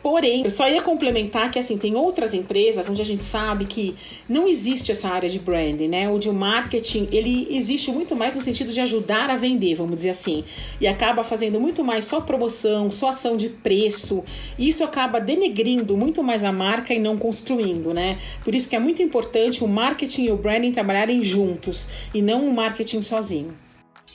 Porém, 0.02 0.44
eu 0.44 0.52
só 0.52 0.70
ia 0.70 0.82
complementar 0.82 1.52
que 1.52 1.60
assim, 1.60 1.78
tem 1.78 1.96
outras 1.96 2.34
empresas 2.34 2.88
onde 2.90 3.02
a 3.02 3.06
gente 3.06 3.24
sabe 3.24 3.66
que 3.66 3.96
não 4.28 4.48
existe 4.48 4.92
essa 4.92 5.10
área 5.10 5.30
de 5.30 5.40
branding, 5.40 5.88
né? 5.88 6.10
Onde 6.10 6.30
o 6.30 6.34
marketing, 6.34 7.10
ele 7.12 7.48
existe 7.52 7.92
muito 7.92 8.16
mais 8.16 8.34
no 8.34 8.42
sentido 8.42 8.72
de 8.72 8.80
ajudar 8.80 9.30
a 9.30 9.36
vender, 9.36 9.76
vamos 9.76 9.96
dizer 9.98 10.12
assim. 10.12 10.44
E 10.80 10.88
acaba 10.88 11.24
fazendo 11.24 11.60
muito 11.60 11.84
mais 11.84 12.06
só 12.06 12.22
promoção, 12.22 12.90
só 12.90 13.10
ação 13.10 13.36
de 13.36 13.50
preço. 13.50 14.24
E 14.58 14.70
isso 14.70 14.84
acaba 14.84 15.20
denegrindo 15.20 15.98
muito 15.98 16.24
mais 16.24 16.44
a 16.44 16.52
marca 16.52 16.94
e 16.94 17.00
não 17.00 17.18
construindo, 17.18 17.94
né? 17.94 18.18
Por 18.44 18.56
isso 18.56 18.70
que 18.70 18.76
é 18.76 18.80
muito 18.80 19.02
importante 19.02 19.64
o 19.64 19.68
marketing 19.68 20.26
e 20.26 20.32
o 20.32 20.38
branding 20.38 20.72
trabalharem 20.72 21.22
juntos 21.24 21.88
e 22.14 22.22
não 22.22 22.46
o 22.48 22.54
marketing 22.54 23.02
sozinho. 23.02 23.54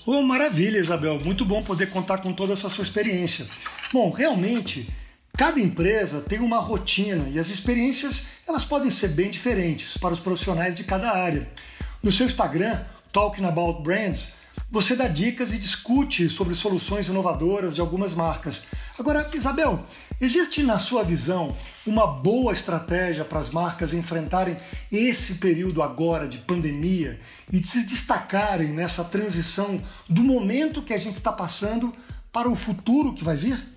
Oh, 0.06 0.20
maravilha, 0.20 0.78
Isabel. 0.78 1.18
Muito 1.18 1.44
bom 1.44 1.62
poder 1.62 1.90
contar 1.90 2.18
com 2.18 2.32
toda 2.32 2.52
essa 2.52 2.68
sua 2.68 2.84
experiência. 2.84 3.46
Bom, 3.92 4.10
realmente 4.10 4.86
Cada 5.36 5.60
empresa 5.60 6.20
tem 6.20 6.38
uma 6.38 6.58
rotina 6.58 7.28
e 7.28 7.40
as 7.40 7.48
experiências 7.48 8.22
elas 8.46 8.64
podem 8.64 8.88
ser 8.88 9.08
bem 9.08 9.32
diferentes 9.32 9.96
para 9.96 10.14
os 10.14 10.20
profissionais 10.20 10.76
de 10.76 10.84
cada 10.84 11.10
área. 11.10 11.50
No 12.00 12.12
seu 12.12 12.26
Instagram, 12.26 12.80
Talking 13.12 13.44
About 13.44 13.82
Brands, 13.82 14.28
você 14.70 14.94
dá 14.94 15.08
dicas 15.08 15.52
e 15.52 15.58
discute 15.58 16.28
sobre 16.28 16.54
soluções 16.54 17.08
inovadoras 17.08 17.74
de 17.74 17.80
algumas 17.80 18.14
marcas. 18.14 18.62
Agora, 18.96 19.28
Isabel, 19.34 19.84
existe 20.20 20.62
na 20.62 20.78
sua 20.78 21.02
visão 21.02 21.56
uma 21.84 22.06
boa 22.06 22.52
estratégia 22.52 23.24
para 23.24 23.40
as 23.40 23.50
marcas 23.50 23.92
enfrentarem 23.92 24.56
esse 24.90 25.34
período 25.34 25.82
agora 25.82 26.28
de 26.28 26.38
pandemia 26.38 27.18
e 27.52 27.60
se 27.66 27.82
destacarem 27.82 28.68
nessa 28.68 29.02
transição 29.02 29.82
do 30.08 30.22
momento 30.22 30.80
que 30.80 30.94
a 30.94 30.98
gente 30.98 31.16
está 31.16 31.32
passando 31.32 31.92
para 32.32 32.48
o 32.48 32.54
futuro 32.54 33.12
que 33.12 33.24
vai 33.24 33.36
vir? 33.36 33.73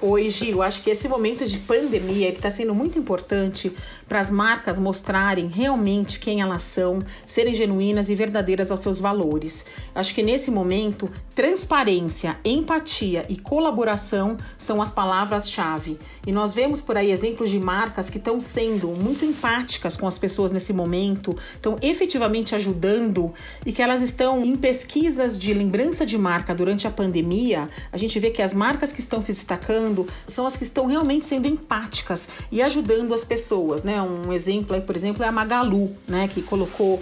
Hoje, 0.00 0.50
eu 0.50 0.60
acho 0.60 0.82
que 0.82 0.90
esse 0.90 1.08
momento 1.08 1.46
de 1.46 1.58
pandemia 1.58 2.28
está 2.28 2.50
sendo 2.50 2.74
muito 2.74 2.98
importante 2.98 3.74
para 4.08 4.20
as 4.20 4.30
marcas 4.30 4.78
mostrarem 4.78 5.48
realmente 5.48 6.20
quem 6.20 6.40
elas 6.40 6.62
são, 6.62 7.00
serem 7.26 7.54
genuínas 7.54 8.08
e 8.08 8.14
verdadeiras 8.14 8.70
aos 8.70 8.80
seus 8.80 8.98
valores. 8.98 9.66
Acho 9.94 10.14
que 10.14 10.22
nesse 10.22 10.50
momento, 10.50 11.10
transparência, 11.34 12.38
empatia 12.44 13.26
e 13.28 13.36
colaboração 13.36 14.36
são 14.56 14.80
as 14.80 14.92
palavras-chave. 14.92 15.98
E 16.26 16.32
nós 16.32 16.54
vemos 16.54 16.80
por 16.80 16.96
aí 16.96 17.10
exemplos 17.10 17.50
de 17.50 17.58
marcas 17.58 18.08
que 18.08 18.18
estão 18.18 18.40
sendo 18.40 18.88
muito 18.88 19.24
empáticas 19.24 19.96
com 19.96 20.06
as 20.06 20.18
pessoas 20.18 20.50
nesse 20.52 20.72
momento, 20.72 21.36
estão 21.54 21.76
efetivamente 21.82 22.54
ajudando 22.54 23.32
e 23.64 23.72
que 23.72 23.82
elas 23.82 24.02
estão 24.02 24.44
em 24.44 24.56
pesquisas 24.56 25.38
de 25.38 25.52
lembrança 25.52 26.06
de 26.06 26.16
marca 26.16 26.54
durante 26.54 26.86
a 26.86 26.90
pandemia. 26.90 27.68
A 27.92 27.96
gente 27.96 28.18
vê 28.20 28.30
que 28.30 28.42
as 28.42 28.54
marcas 28.54 28.92
que 28.92 29.00
estão 29.00 29.20
se 29.20 29.32
destacando 29.32 30.06
são 30.28 30.46
as 30.46 30.56
que 30.56 30.64
estão 30.64 30.86
realmente 30.86 31.24
sendo 31.24 31.48
empáticas 31.48 32.28
e 32.50 32.62
ajudando 32.62 33.12
as 33.12 33.24
pessoas, 33.24 33.82
né? 33.82 33.95
Um 34.02 34.32
exemplo 34.32 34.74
aí, 34.74 34.80
por 34.82 34.96
exemplo, 34.96 35.24
é 35.24 35.28
a 35.28 35.32
Magalu, 35.32 35.94
né? 36.06 36.28
Que 36.28 36.42
colocou 36.42 37.00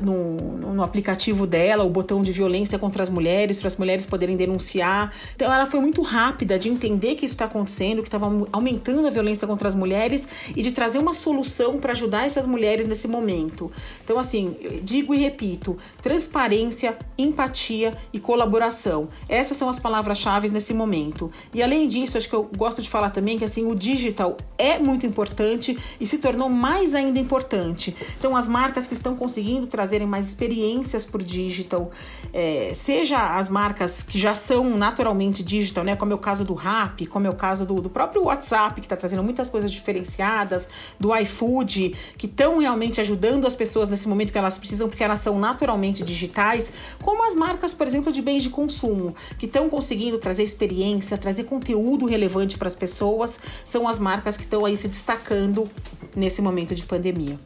no, 0.00 0.36
no 0.72 0.82
aplicativo 0.82 1.46
dela 1.46 1.84
o 1.84 1.90
botão 1.90 2.22
de 2.22 2.32
violência 2.32 2.78
contra 2.78 3.02
as 3.02 3.10
mulheres, 3.10 3.58
para 3.58 3.68
as 3.68 3.76
mulheres 3.76 4.06
poderem 4.06 4.36
denunciar. 4.36 5.12
Então 5.34 5.52
ela 5.52 5.66
foi 5.66 5.80
muito 5.80 6.02
rápida 6.02 6.58
de 6.58 6.68
entender 6.68 7.14
que 7.14 7.26
isso 7.26 7.34
está 7.34 7.44
acontecendo, 7.44 8.02
que 8.02 8.08
estava 8.08 8.26
aumentando 8.52 9.06
a 9.06 9.10
violência 9.10 9.46
contra 9.46 9.68
as 9.68 9.74
mulheres 9.74 10.26
e 10.56 10.62
de 10.62 10.72
trazer 10.72 10.98
uma 10.98 11.12
solução 11.12 11.78
para 11.78 11.92
ajudar 11.92 12.26
essas 12.26 12.46
mulheres 12.46 12.86
nesse 12.86 13.08
momento. 13.08 13.70
Então, 14.04 14.18
assim, 14.18 14.56
digo 14.82 15.14
e 15.14 15.18
repito: 15.18 15.76
transparência, 16.00 16.96
empatia 17.16 17.94
e 18.12 18.20
colaboração. 18.20 19.08
Essas 19.28 19.56
são 19.56 19.68
as 19.68 19.78
palavras-chave 19.78 20.48
nesse 20.48 20.74
momento. 20.74 21.30
E 21.52 21.62
além 21.62 21.88
disso, 21.88 22.18
acho 22.18 22.28
que 22.28 22.34
eu 22.34 22.48
gosto 22.56 22.82
de 22.82 22.88
falar 22.88 23.10
também 23.10 23.38
que 23.38 23.44
assim 23.44 23.66
o 23.66 23.74
digital 23.74 24.36
é 24.58 24.78
muito 24.78 25.06
importante 25.06 25.78
e 26.00 26.06
se 26.06 26.18
tornou 26.18 26.48
mais 26.48 26.94
ainda 26.94 27.18
importante. 27.18 27.94
Então, 28.18 28.36
as 28.36 28.46
marcas 28.46 28.86
que 28.86 28.94
estão 28.94 29.16
conseguindo 29.16 29.66
trazerem 29.82 30.06
mais 30.06 30.28
experiências 30.28 31.04
por 31.04 31.20
digital, 31.24 31.90
é, 32.32 32.70
seja 32.72 33.36
as 33.36 33.48
marcas 33.48 34.00
que 34.00 34.16
já 34.16 34.32
são 34.32 34.76
naturalmente 34.76 35.42
digital, 35.42 35.82
né, 35.82 35.96
como 35.96 36.12
é 36.12 36.14
o 36.14 36.18
caso 36.18 36.44
do 36.44 36.54
Rap, 36.54 37.04
como 37.06 37.26
é 37.26 37.30
o 37.30 37.34
caso 37.34 37.66
do, 37.66 37.80
do 37.80 37.90
próprio 37.90 38.24
WhatsApp, 38.24 38.80
que 38.80 38.86
está 38.86 38.96
trazendo 38.96 39.24
muitas 39.24 39.50
coisas 39.50 39.72
diferenciadas, 39.72 40.68
do 41.00 41.14
iFood, 41.16 41.96
que 42.16 42.26
estão 42.26 42.58
realmente 42.58 43.00
ajudando 43.00 43.44
as 43.44 43.56
pessoas 43.56 43.88
nesse 43.88 44.08
momento 44.08 44.30
que 44.30 44.38
elas 44.38 44.56
precisam, 44.56 44.88
porque 44.88 45.02
elas 45.02 45.20
são 45.20 45.36
naturalmente 45.36 46.04
digitais, 46.04 46.72
como 47.02 47.26
as 47.26 47.34
marcas, 47.34 47.74
por 47.74 47.84
exemplo, 47.84 48.12
de 48.12 48.22
bens 48.22 48.44
de 48.44 48.50
consumo, 48.50 49.16
que 49.36 49.46
estão 49.46 49.68
conseguindo 49.68 50.16
trazer 50.16 50.44
experiência, 50.44 51.18
trazer 51.18 51.42
conteúdo 51.44 52.06
relevante 52.06 52.56
para 52.56 52.68
as 52.68 52.76
pessoas, 52.76 53.40
são 53.64 53.88
as 53.88 53.98
marcas 53.98 54.36
que 54.36 54.44
estão 54.44 54.64
aí 54.64 54.76
se 54.76 54.86
destacando 54.86 55.68
nesse 56.14 56.40
momento 56.40 56.72
de 56.72 56.84
pandemia. 56.84 57.36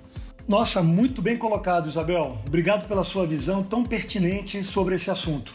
Nossa, 0.49 0.81
muito 0.81 1.21
bem 1.21 1.37
colocado, 1.37 1.89
Isabel. 1.89 2.39
Obrigado 2.47 2.87
pela 2.87 3.03
sua 3.03 3.27
visão 3.27 3.65
tão 3.65 3.83
pertinente 3.83 4.63
sobre 4.63 4.95
esse 4.95 5.11
assunto. 5.11 5.53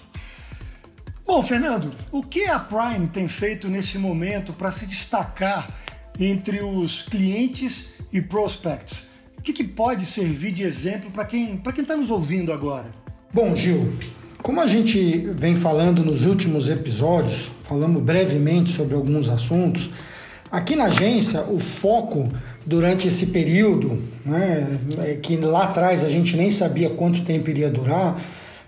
Bom, 1.25 1.41
Fernando, 1.41 1.91
o 2.11 2.21
que 2.21 2.43
a 2.43 2.59
Prime 2.59 3.07
tem 3.07 3.25
feito 3.29 3.69
nesse 3.69 3.97
momento 3.97 4.51
para 4.51 4.69
se 4.69 4.85
destacar 4.85 5.69
entre 6.19 6.61
os 6.61 7.03
clientes 7.03 7.85
e 8.11 8.21
prospects? 8.21 9.03
O 9.37 9.41
que, 9.41 9.53
que 9.53 9.63
pode 9.63 10.05
servir 10.05 10.51
de 10.51 10.63
exemplo 10.63 11.09
para 11.09 11.23
quem 11.23 11.55
está 11.55 11.71
quem 11.71 11.85
tá 11.85 11.95
nos 11.95 12.11
ouvindo 12.11 12.51
agora? 12.51 12.91
Bom, 13.33 13.55
Gil, 13.55 13.93
como 14.43 14.59
a 14.59 14.67
gente 14.67 15.29
vem 15.37 15.55
falando 15.55 16.03
nos 16.03 16.25
últimos 16.25 16.67
episódios, 16.67 17.49
falamos 17.63 18.03
brevemente 18.03 18.71
sobre 18.71 18.93
alguns 18.93 19.29
assuntos, 19.29 19.89
aqui 20.51 20.75
na 20.75 20.85
agência 20.85 21.43
o 21.49 21.57
foco 21.57 22.29
durante 22.65 23.07
esse 23.07 23.27
período, 23.27 24.01
né, 24.25 24.77
é 25.03 25.13
que 25.13 25.37
lá 25.37 25.63
atrás 25.63 26.03
a 26.03 26.09
gente 26.09 26.35
nem 26.35 26.51
sabia 26.51 26.89
quanto 26.89 27.23
tempo 27.23 27.49
iria 27.49 27.69
durar, 27.69 28.19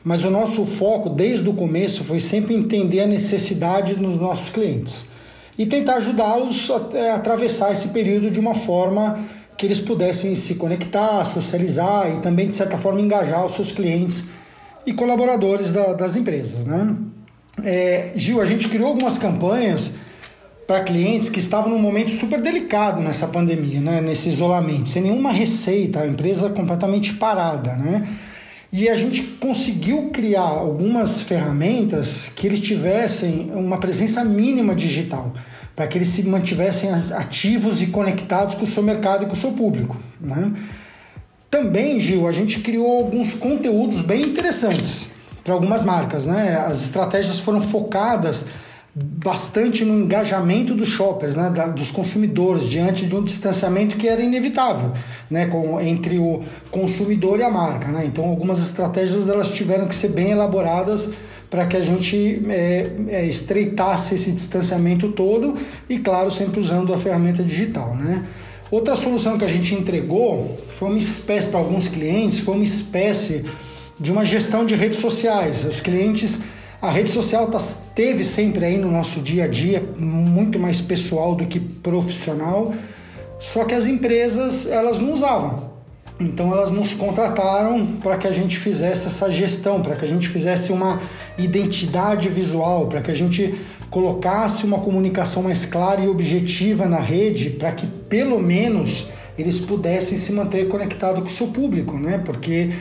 mas 0.04 0.24
o 0.24 0.30
nosso 0.30 0.66
foco 0.66 1.10
desde 1.10 1.48
o 1.48 1.54
começo 1.54 2.04
foi 2.04 2.20
sempre 2.20 2.54
entender 2.54 3.02
a 3.02 3.08
necessidade 3.08 3.96
dos 3.96 4.20
nossos 4.20 4.50
clientes 4.50 5.06
e 5.58 5.66
tentar 5.66 5.96
ajudá-los 5.96 6.72
a, 6.72 7.12
a 7.12 7.16
atravessar 7.16 7.72
esse 7.72 7.90
período 7.90 8.32
de 8.32 8.40
uma 8.40 8.56
forma 8.56 9.24
que 9.58 9.66
eles 9.66 9.80
pudessem 9.80 10.36
se 10.36 10.56
conectar, 10.56 11.24
socializar 11.26 12.10
e 12.10 12.22
também, 12.22 12.48
de 12.48 12.56
certa 12.56 12.78
forma, 12.78 13.00
engajar 13.00 13.46
os 13.46 13.54
seus 13.54 13.72
clientes 13.72 14.26
e 14.86 14.94
colaboradores 14.94 15.72
da, 15.72 15.94
das 15.94 16.16
empresas. 16.16 16.66
Né? 16.66 16.96
É, 17.64 18.12
Gil, 18.16 18.42
a 18.42 18.46
gente 18.46 18.68
criou 18.68 18.90
algumas 18.90 19.18
campanhas 19.18 19.94
para 20.68 20.82
clientes 20.82 21.30
que 21.30 21.40
estavam 21.40 21.70
num 21.70 21.80
momento 21.80 22.12
super 22.12 22.42
delicado 22.42 23.02
nessa 23.02 23.28
pandemia, 23.28 23.82
né? 23.82 24.02
nesse 24.02 24.30
isolamento, 24.30 24.90
sem 24.90 25.02
nenhuma 25.02 25.32
receita, 25.32 26.02
a 26.02 26.08
empresa 26.08 26.50
completamente 26.50 27.14
parada. 27.14 27.74
Né? 27.74 28.08
E 28.72 28.90
a 28.90 28.96
gente 28.96 29.22
conseguiu 29.40 30.10
criar 30.12 30.42
algumas 30.42 31.22
ferramentas 31.22 32.32
que 32.36 32.48
eles 32.48 32.60
tivessem 32.60 33.52
uma 33.54 33.78
presença 33.78 34.24
mínima 34.24 34.74
digital, 34.74 35.34
para 35.76 35.86
que 35.88 35.98
eles 35.98 36.08
se 36.08 36.24
mantivessem 36.24 36.90
ativos 37.14 37.82
e 37.82 37.88
conectados 37.88 38.56
com 38.56 38.64
o 38.64 38.68
seu 38.68 38.84
mercado 38.84 39.24
e 39.24 39.26
com 39.28 39.34
o 39.34 39.38
seu 39.38 39.52
público. 39.52 39.98
Né? 40.20 40.54
Também, 41.52 42.00
Gil, 42.00 42.28
a 42.28 42.32
gente 42.32 42.62
criou 42.62 42.98
alguns 42.98 43.34
conteúdos 43.34 44.02
bem 44.02 44.22
interessantes 44.22 45.08
para 45.44 45.54
algumas 45.54 45.84
marcas. 45.84 46.26
Né? 46.26 46.56
As 46.56 46.86
estratégias 46.86 47.40
foram 47.40 47.62
focadas 47.62 48.46
bastante 48.96 49.84
no 49.84 50.00
engajamento 50.00 50.76
dos 50.76 50.88
shoppers, 50.88 51.36
né, 51.36 51.52
dos 51.76 51.90
consumidores, 51.90 52.70
diante 52.70 53.08
de 53.08 53.16
um 53.16 53.24
distanciamento 53.24 53.98
que 53.98 54.08
era 54.08 54.22
inevitável 54.22 54.92
né, 55.30 55.48
com, 55.48 55.82
entre 55.82 56.20
o 56.20 56.44
consumidor 56.70 57.40
e 57.40 57.44
a 57.44 57.50
marca. 57.50 57.88
Né? 57.88 58.06
Então, 58.06 58.26
algumas 58.26 58.60
estratégias 58.60 59.28
elas 59.28 59.50
tiveram 59.50 59.88
que 59.88 59.96
ser 59.96 60.10
bem 60.10 60.32
elaboradas 60.32 61.10
para 61.50 61.66
que 61.66 61.76
a 61.76 61.82
gente 61.82 62.44
é, 62.50 62.92
é, 63.10 63.26
estreitasse 63.26 64.16
esse 64.16 64.32
distanciamento 64.32 65.10
todo 65.10 65.56
e, 65.90 65.98
claro, 65.98 66.32
sempre 66.32 66.60
usando 66.60 66.94
a 66.94 66.98
ferramenta 66.98 67.44
digital. 67.44 67.96
Né? 67.96 68.26
Outra 68.70 68.96
solução 68.96 69.38
que 69.38 69.46
a 69.46 69.48
gente 69.48 69.74
entregou 69.74 70.60
foi 70.78 70.90
uma 70.90 70.98
espécie, 70.98 71.48
para 71.48 71.60
alguns 71.60 71.88
clientes, 71.88 72.40
foi 72.40 72.56
uma 72.56 72.64
espécie 72.64 73.46
de 74.00 74.12
uma 74.12 74.26
gestão 74.26 74.66
de 74.66 74.76
redes 74.76 75.00
sociais. 75.00 75.64
Os 75.66 75.80
clientes 75.80 76.40
a 76.84 76.92
rede 76.92 77.10
social 77.10 77.48
tá, 77.48 77.58
teve 77.96 78.26
sempre 78.26 78.66
aí 78.66 78.78
no 78.78 78.92
nosso 78.92 79.22
dia 79.22 79.46
a 79.46 79.48
dia, 79.48 79.82
muito 79.98 80.60
mais 80.60 80.82
pessoal 80.82 81.34
do 81.34 81.46
que 81.46 81.58
profissional, 81.58 82.74
só 83.40 83.64
que 83.64 83.74
as 83.74 83.86
empresas 83.86 84.68
elas 84.68 85.00
não 85.00 85.14
usavam. 85.14 85.72
Então 86.20 86.52
elas 86.52 86.70
nos 86.72 86.94
contrataram 86.94 87.88
para 88.04 88.18
que 88.18 88.28
a 88.28 88.34
gente 88.34 88.58
fizesse 88.58 89.08
essa 89.08 89.32
gestão, 89.32 89.82
para 89.82 89.96
que 89.96 90.04
a 90.04 90.08
gente 90.08 90.28
fizesse 90.28 90.74
uma 90.74 91.00
identidade 91.38 92.28
visual, 92.28 92.88
para 92.88 93.02
que 93.02 93.10
a 93.10 93.16
gente 93.16 93.56
colocasse 93.90 94.66
uma 94.66 94.80
comunicação 94.80 95.42
mais 95.42 95.66
clara 95.66 96.02
e 96.02 96.10
objetiva 96.10 96.86
na 96.86 97.00
rede, 97.00 97.52
para 97.52 97.72
que 97.72 97.88
pelo 97.88 98.42
menos 98.42 99.08
eles 99.38 99.58
pudessem 99.58 100.18
se 100.18 100.34
manter 100.34 100.68
conectado 100.68 101.22
com 101.22 101.28
o 101.28 101.32
seu 101.32 101.48
público, 101.48 101.98
né? 101.98 102.18
Porque 102.18 102.72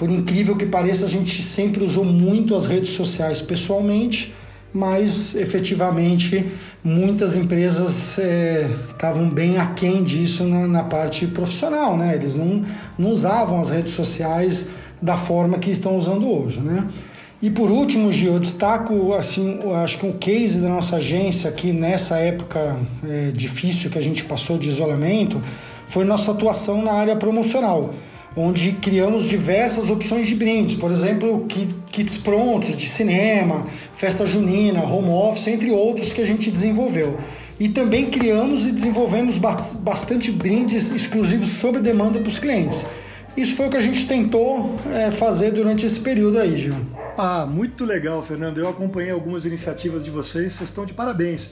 por 0.00 0.10
incrível 0.10 0.56
que 0.56 0.64
pareça, 0.64 1.04
a 1.04 1.08
gente 1.10 1.42
sempre 1.42 1.84
usou 1.84 2.06
muito 2.06 2.56
as 2.56 2.64
redes 2.64 2.92
sociais 2.92 3.42
pessoalmente, 3.42 4.34
mas 4.72 5.34
efetivamente 5.34 6.46
muitas 6.82 7.36
empresas 7.36 8.16
estavam 8.88 9.26
é, 9.26 9.30
bem 9.30 9.58
aquém 9.58 10.02
disso 10.02 10.44
na, 10.44 10.66
na, 10.66 10.84
parte 10.84 11.26
profissional, 11.26 11.98
né? 11.98 12.14
Eles 12.14 12.34
não, 12.34 12.64
não 12.98 13.10
usavam 13.10 13.60
as 13.60 13.68
redes 13.68 13.92
sociais 13.92 14.68
da 15.02 15.18
forma 15.18 15.58
que 15.58 15.70
estão 15.70 15.98
usando 15.98 16.26
hoje, 16.26 16.60
né? 16.60 16.86
E 17.42 17.50
por 17.50 17.70
último, 17.70 18.10
Gil, 18.10 18.32
eu 18.32 18.40
destaco 18.40 19.12
assim, 19.12 19.58
acho 19.84 19.98
que 19.98 20.06
um 20.06 20.12
case 20.12 20.62
da 20.62 20.70
nossa 20.70 20.96
agência 20.96 21.50
aqui 21.50 21.74
nessa 21.74 22.16
época 22.16 22.74
é, 23.06 23.32
difícil 23.32 23.90
que 23.90 23.98
a 23.98 24.02
gente 24.02 24.24
passou 24.24 24.56
de 24.56 24.66
isolamento 24.66 25.42
foi 25.86 26.06
nossa 26.06 26.30
atuação 26.30 26.82
na 26.82 26.92
área 26.92 27.16
promocional 27.16 27.92
onde 28.36 28.72
criamos 28.72 29.24
diversas 29.24 29.90
opções 29.90 30.26
de 30.26 30.34
brindes, 30.34 30.74
por 30.74 30.90
exemplo, 30.90 31.46
kits 31.90 32.16
prontos 32.16 32.76
de 32.76 32.88
cinema, 32.88 33.66
festa 33.96 34.26
junina, 34.26 34.82
home 34.84 35.10
office, 35.10 35.48
entre 35.48 35.70
outros 35.70 36.12
que 36.12 36.20
a 36.20 36.26
gente 36.26 36.50
desenvolveu. 36.50 37.18
E 37.58 37.68
também 37.68 38.08
criamos 38.08 38.66
e 38.66 38.72
desenvolvemos 38.72 39.36
bastante 39.36 40.30
brindes 40.30 40.90
exclusivos 40.90 41.50
sob 41.50 41.78
demanda 41.80 42.18
para 42.18 42.28
os 42.28 42.38
clientes. 42.38 42.86
Isso 43.36 43.54
foi 43.54 43.66
o 43.66 43.70
que 43.70 43.76
a 43.76 43.82
gente 43.82 44.06
tentou 44.06 44.78
é, 44.92 45.10
fazer 45.10 45.50
durante 45.50 45.84
esse 45.86 46.00
período 46.00 46.38
aí, 46.38 46.56
Gil. 46.56 46.74
Ah, 47.16 47.46
muito 47.46 47.84
legal, 47.84 48.22
Fernando. 48.22 48.58
Eu 48.58 48.68
acompanhei 48.68 49.10
algumas 49.10 49.44
iniciativas 49.44 50.04
de 50.04 50.10
vocês, 50.10 50.52
vocês 50.52 50.70
estão 50.70 50.86
de 50.86 50.92
parabéns 50.92 51.50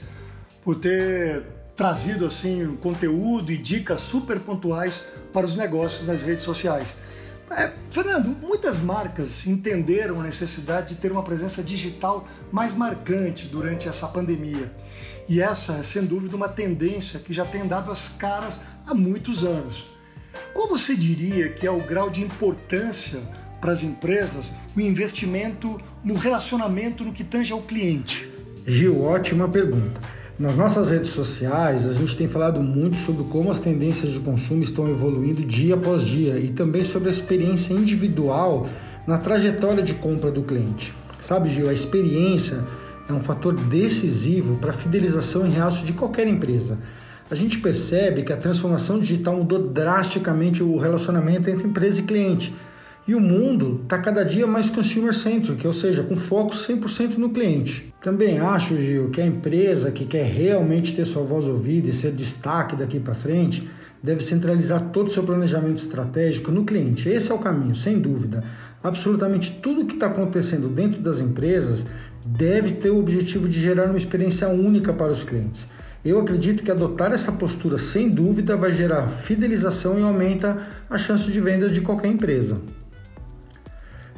por 0.64 0.76
ter 0.76 1.42
trazido 1.76 2.26
assim 2.26 2.76
conteúdo 2.82 3.52
e 3.52 3.56
dicas 3.56 4.00
super 4.00 4.40
pontuais 4.40 5.02
para 5.32 5.46
os 5.46 5.56
negócios 5.56 6.06
nas 6.06 6.22
redes 6.22 6.44
sociais. 6.44 6.94
É, 7.50 7.72
Fernando, 7.90 8.36
muitas 8.40 8.78
marcas 8.80 9.46
entenderam 9.46 10.20
a 10.20 10.22
necessidade 10.22 10.94
de 10.94 11.00
ter 11.00 11.10
uma 11.10 11.22
presença 11.22 11.62
digital 11.62 12.28
mais 12.52 12.74
marcante 12.76 13.46
durante 13.46 13.88
essa 13.88 14.06
pandemia. 14.06 14.70
E 15.28 15.40
essa 15.40 15.74
é, 15.74 15.82
sem 15.82 16.04
dúvida, 16.04 16.36
uma 16.36 16.48
tendência 16.48 17.18
que 17.18 17.32
já 17.32 17.44
tem 17.44 17.66
dado 17.66 17.90
as 17.90 18.08
caras 18.18 18.60
há 18.86 18.94
muitos 18.94 19.44
anos. 19.44 19.86
Qual 20.52 20.68
você 20.68 20.94
diria 20.94 21.50
que 21.50 21.66
é 21.66 21.70
o 21.70 21.80
grau 21.80 22.10
de 22.10 22.22
importância 22.22 23.20
para 23.60 23.72
as 23.72 23.82
empresas 23.82 24.52
o 24.76 24.80
investimento 24.80 25.80
no 26.04 26.14
relacionamento 26.14 27.04
no 27.04 27.12
que 27.12 27.24
tange 27.24 27.52
ao 27.52 27.62
cliente? 27.62 28.30
Gil, 28.66 29.02
ótima 29.04 29.48
pergunta. 29.48 30.00
Nas 30.38 30.56
nossas 30.56 30.88
redes 30.88 31.10
sociais, 31.10 31.84
a 31.84 31.92
gente 31.92 32.16
tem 32.16 32.28
falado 32.28 32.62
muito 32.62 32.96
sobre 32.96 33.24
como 33.24 33.50
as 33.50 33.58
tendências 33.58 34.12
de 34.12 34.20
consumo 34.20 34.62
estão 34.62 34.88
evoluindo 34.88 35.44
dia 35.44 35.74
após 35.74 36.02
dia 36.02 36.38
e 36.38 36.50
também 36.50 36.84
sobre 36.84 37.08
a 37.08 37.10
experiência 37.10 37.74
individual 37.74 38.68
na 39.04 39.18
trajetória 39.18 39.82
de 39.82 39.94
compra 39.94 40.30
do 40.30 40.42
cliente. 40.42 40.94
Sabe, 41.18 41.48
Gil, 41.48 41.68
a 41.68 41.72
experiência 41.72 42.64
é 43.08 43.12
um 43.12 43.18
fator 43.18 43.52
decisivo 43.52 44.58
para 44.58 44.70
a 44.70 44.72
fidelização 44.72 45.44
e 45.44 45.50
realce 45.50 45.84
de 45.84 45.92
qualquer 45.92 46.28
empresa. 46.28 46.78
A 47.28 47.34
gente 47.34 47.58
percebe 47.58 48.22
que 48.22 48.32
a 48.32 48.36
transformação 48.36 49.00
digital 49.00 49.34
mudou 49.38 49.66
drasticamente 49.66 50.62
o 50.62 50.78
relacionamento 50.78 51.50
entre 51.50 51.66
empresa 51.66 51.98
e 51.98 52.04
cliente. 52.04 52.54
E 53.08 53.14
o 53.14 53.20
mundo 53.20 53.80
está 53.84 53.96
cada 53.96 54.22
dia 54.22 54.46
mais 54.46 54.68
consumer-centric, 54.68 55.66
ou 55.66 55.72
seja, 55.72 56.02
com 56.02 56.14
foco 56.14 56.50
100% 56.50 57.16
no 57.16 57.30
cliente. 57.30 57.90
Também 58.02 58.38
acho, 58.38 58.76
Gil, 58.76 59.08
que 59.08 59.18
a 59.18 59.24
empresa 59.24 59.90
que 59.90 60.04
quer 60.04 60.26
realmente 60.26 60.94
ter 60.94 61.06
sua 61.06 61.22
voz 61.22 61.46
ouvida 61.46 61.88
e 61.88 61.92
ser 61.92 62.12
destaque 62.12 62.76
daqui 62.76 63.00
para 63.00 63.14
frente 63.14 63.66
deve 64.02 64.22
centralizar 64.22 64.90
todo 64.90 65.06
o 65.06 65.10
seu 65.10 65.22
planejamento 65.22 65.78
estratégico 65.78 66.52
no 66.52 66.66
cliente. 66.66 67.08
Esse 67.08 67.32
é 67.32 67.34
o 67.34 67.38
caminho, 67.38 67.74
sem 67.74 67.98
dúvida. 67.98 68.44
Absolutamente 68.84 69.52
tudo 69.62 69.86
que 69.86 69.94
está 69.94 70.08
acontecendo 70.08 70.68
dentro 70.68 71.00
das 71.00 71.18
empresas 71.18 71.86
deve 72.26 72.72
ter 72.72 72.90
o 72.90 72.98
objetivo 72.98 73.48
de 73.48 73.58
gerar 73.58 73.86
uma 73.86 73.96
experiência 73.96 74.48
única 74.50 74.92
para 74.92 75.10
os 75.10 75.24
clientes. 75.24 75.66
Eu 76.04 76.20
acredito 76.20 76.62
que 76.62 76.70
adotar 76.70 77.10
essa 77.12 77.32
postura, 77.32 77.78
sem 77.78 78.10
dúvida, 78.10 78.54
vai 78.54 78.70
gerar 78.70 79.08
fidelização 79.08 79.98
e 79.98 80.02
aumenta 80.02 80.58
a 80.90 80.98
chance 80.98 81.32
de 81.32 81.40
venda 81.40 81.70
de 81.70 81.80
qualquer 81.80 82.08
empresa. 82.08 82.60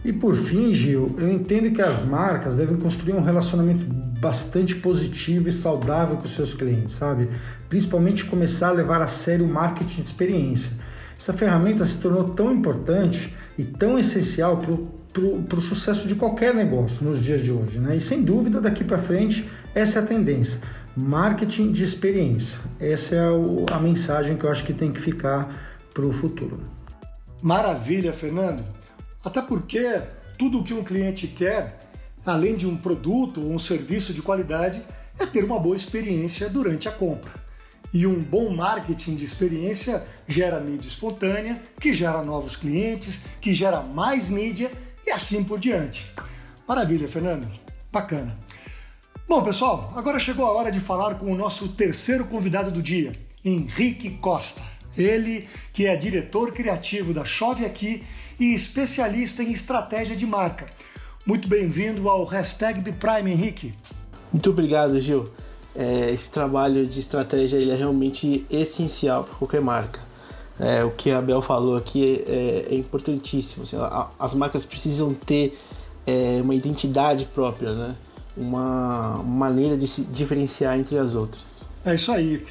E 0.05 0.13
por 0.13 0.35
fim, 0.35 0.73
Gil, 0.73 1.15
eu 1.19 1.31
entendo 1.31 1.71
que 1.71 1.83
as 1.83 2.03
marcas 2.03 2.55
devem 2.55 2.77
construir 2.77 3.13
um 3.13 3.23
relacionamento 3.23 3.85
bastante 4.19 4.75
positivo 4.77 5.49
e 5.49 5.53
saudável 5.53 6.17
com 6.17 6.29
seus 6.29 6.55
clientes, 6.55 6.95
sabe? 6.95 7.29
Principalmente 7.69 8.25
começar 8.25 8.69
a 8.69 8.73
levar 8.73 9.03
a 9.03 9.09
sério 9.09 9.45
o 9.45 9.49
marketing 9.49 9.97
de 9.97 10.03
experiência. 10.03 10.73
Essa 11.19 11.35
ferramenta 11.35 11.85
se 11.85 11.99
tornou 11.99 12.31
tão 12.31 12.51
importante 12.51 13.35
e 13.59 13.65
tão 13.65 13.99
essencial 13.99 14.57
para 14.57 15.59
o 15.59 15.61
sucesso 15.61 16.09
de 16.09 16.15
qualquer 16.15 16.55
negócio 16.55 17.05
nos 17.05 17.23
dias 17.23 17.43
de 17.43 17.53
hoje, 17.53 17.79
né? 17.79 17.97
E 17.97 18.01
sem 18.01 18.23
dúvida, 18.23 18.59
daqui 18.59 18.83
para 18.83 18.97
frente, 18.97 19.47
essa 19.75 19.99
é 19.99 20.03
a 20.03 20.07
tendência. 20.07 20.61
Marketing 20.97 21.73
de 21.73 21.85
experiência. 21.85 22.59
Essa 22.81 23.17
é 23.17 23.21
a 23.71 23.79
mensagem 23.79 24.37
que 24.37 24.45
eu 24.45 24.51
acho 24.51 24.65
que 24.65 24.73
tem 24.73 24.91
que 24.91 25.01
ficar 25.01 25.55
para 25.93 26.07
o 26.07 26.13
futuro. 26.13 26.59
Maravilha, 27.43 28.15
Fernando. 28.15 28.65
Até 29.25 29.43
porque 29.43 30.01
tudo 30.39 30.61
o 30.61 30.65
que 30.65 30.73
um 30.73 30.83
cliente 30.83 31.27
quer, 31.27 31.81
além 32.25 32.57
de 32.57 32.67
um 32.67 32.77
produto 32.77 33.43
ou 33.43 33.53
um 33.53 33.59
serviço 33.59 34.15
de 34.15 34.23
qualidade, 34.23 34.83
é 35.19 35.27
ter 35.27 35.45
uma 35.45 35.59
boa 35.59 35.77
experiência 35.77 36.49
durante 36.49 36.89
a 36.89 36.93
compra. 36.93 37.31
E 37.93 38.07
um 38.07 38.21
bom 38.21 38.51
marketing 38.51 39.17
de 39.17 39.25
experiência 39.25 40.03
gera 40.27 40.61
mídia 40.61 40.89
espontânea, 40.89 41.61
que 41.79 41.93
gera 41.93 42.23
novos 42.23 42.57
clientes, 42.57 43.21
que 43.41 43.53
gera 43.53 43.81
mais 43.81 44.29
mídia 44.29 44.71
e 45.07 45.11
assim 45.11 45.45
por 45.45 45.59
diante. 45.59 46.07
Maravilha, 46.67 47.09
Fernando. 47.09 47.49
Bacana. 47.93 48.39
Bom, 49.29 49.43
pessoal, 49.43 49.93
agora 49.97 50.19
chegou 50.19 50.47
a 50.47 50.53
hora 50.53 50.71
de 50.71 50.81
falar 50.81 51.17
com 51.17 51.31
o 51.31 51.37
nosso 51.37 51.69
terceiro 51.69 52.25
convidado 52.25 52.71
do 52.71 52.81
dia, 52.81 53.13
Henrique 53.45 54.11
Costa. 54.11 54.63
Ele, 54.97 55.49
que 55.73 55.87
é 55.87 55.95
diretor 55.97 56.53
criativo 56.53 57.13
da 57.13 57.25
Chove 57.25 57.65
Aqui 57.65 58.05
e 58.41 58.55
especialista 58.55 59.43
em 59.43 59.53
estratégia 59.53 60.17
de 60.17 60.27
marca. 60.27 60.67
Muito 61.27 61.47
bem-vindo 61.47 62.09
ao 62.09 62.25
Hashtag 62.25 62.81
Prime, 62.93 63.31
Henrique. 63.31 63.75
Muito 64.33 64.49
obrigado, 64.49 64.99
Gil. 64.99 65.29
É, 65.77 66.11
esse 66.11 66.31
trabalho 66.31 66.87
de 66.87 66.99
estratégia 66.99 67.59
ele 67.59 67.71
é 67.71 67.77
realmente 67.77 68.47
essencial 68.51 69.25
para 69.25 69.35
qualquer 69.35 69.61
marca. 69.61 70.01
É, 70.59 70.83
o 70.83 70.91
que 70.91 71.11
a 71.11 71.21
Bel 71.21 71.43
falou 71.43 71.77
aqui 71.77 72.25
é, 72.27 72.69
é 72.71 72.75
importantíssimo. 72.75 73.65
Assim, 73.65 73.77
as 74.19 74.35
marcas 74.35 74.65
precisam 74.65 75.13
ter 75.13 75.59
é, 76.07 76.41
uma 76.43 76.55
identidade 76.55 77.27
própria, 77.27 77.75
né? 77.75 77.97
uma 78.37 79.23
maneira 79.23 79.77
de 79.77 79.87
se 79.87 80.03
diferenciar 80.05 80.79
entre 80.79 80.97
as 80.97 81.15
outras. 81.15 81.67
É 81.85 81.95
isso 81.95 82.11
aí. 82.11 82.43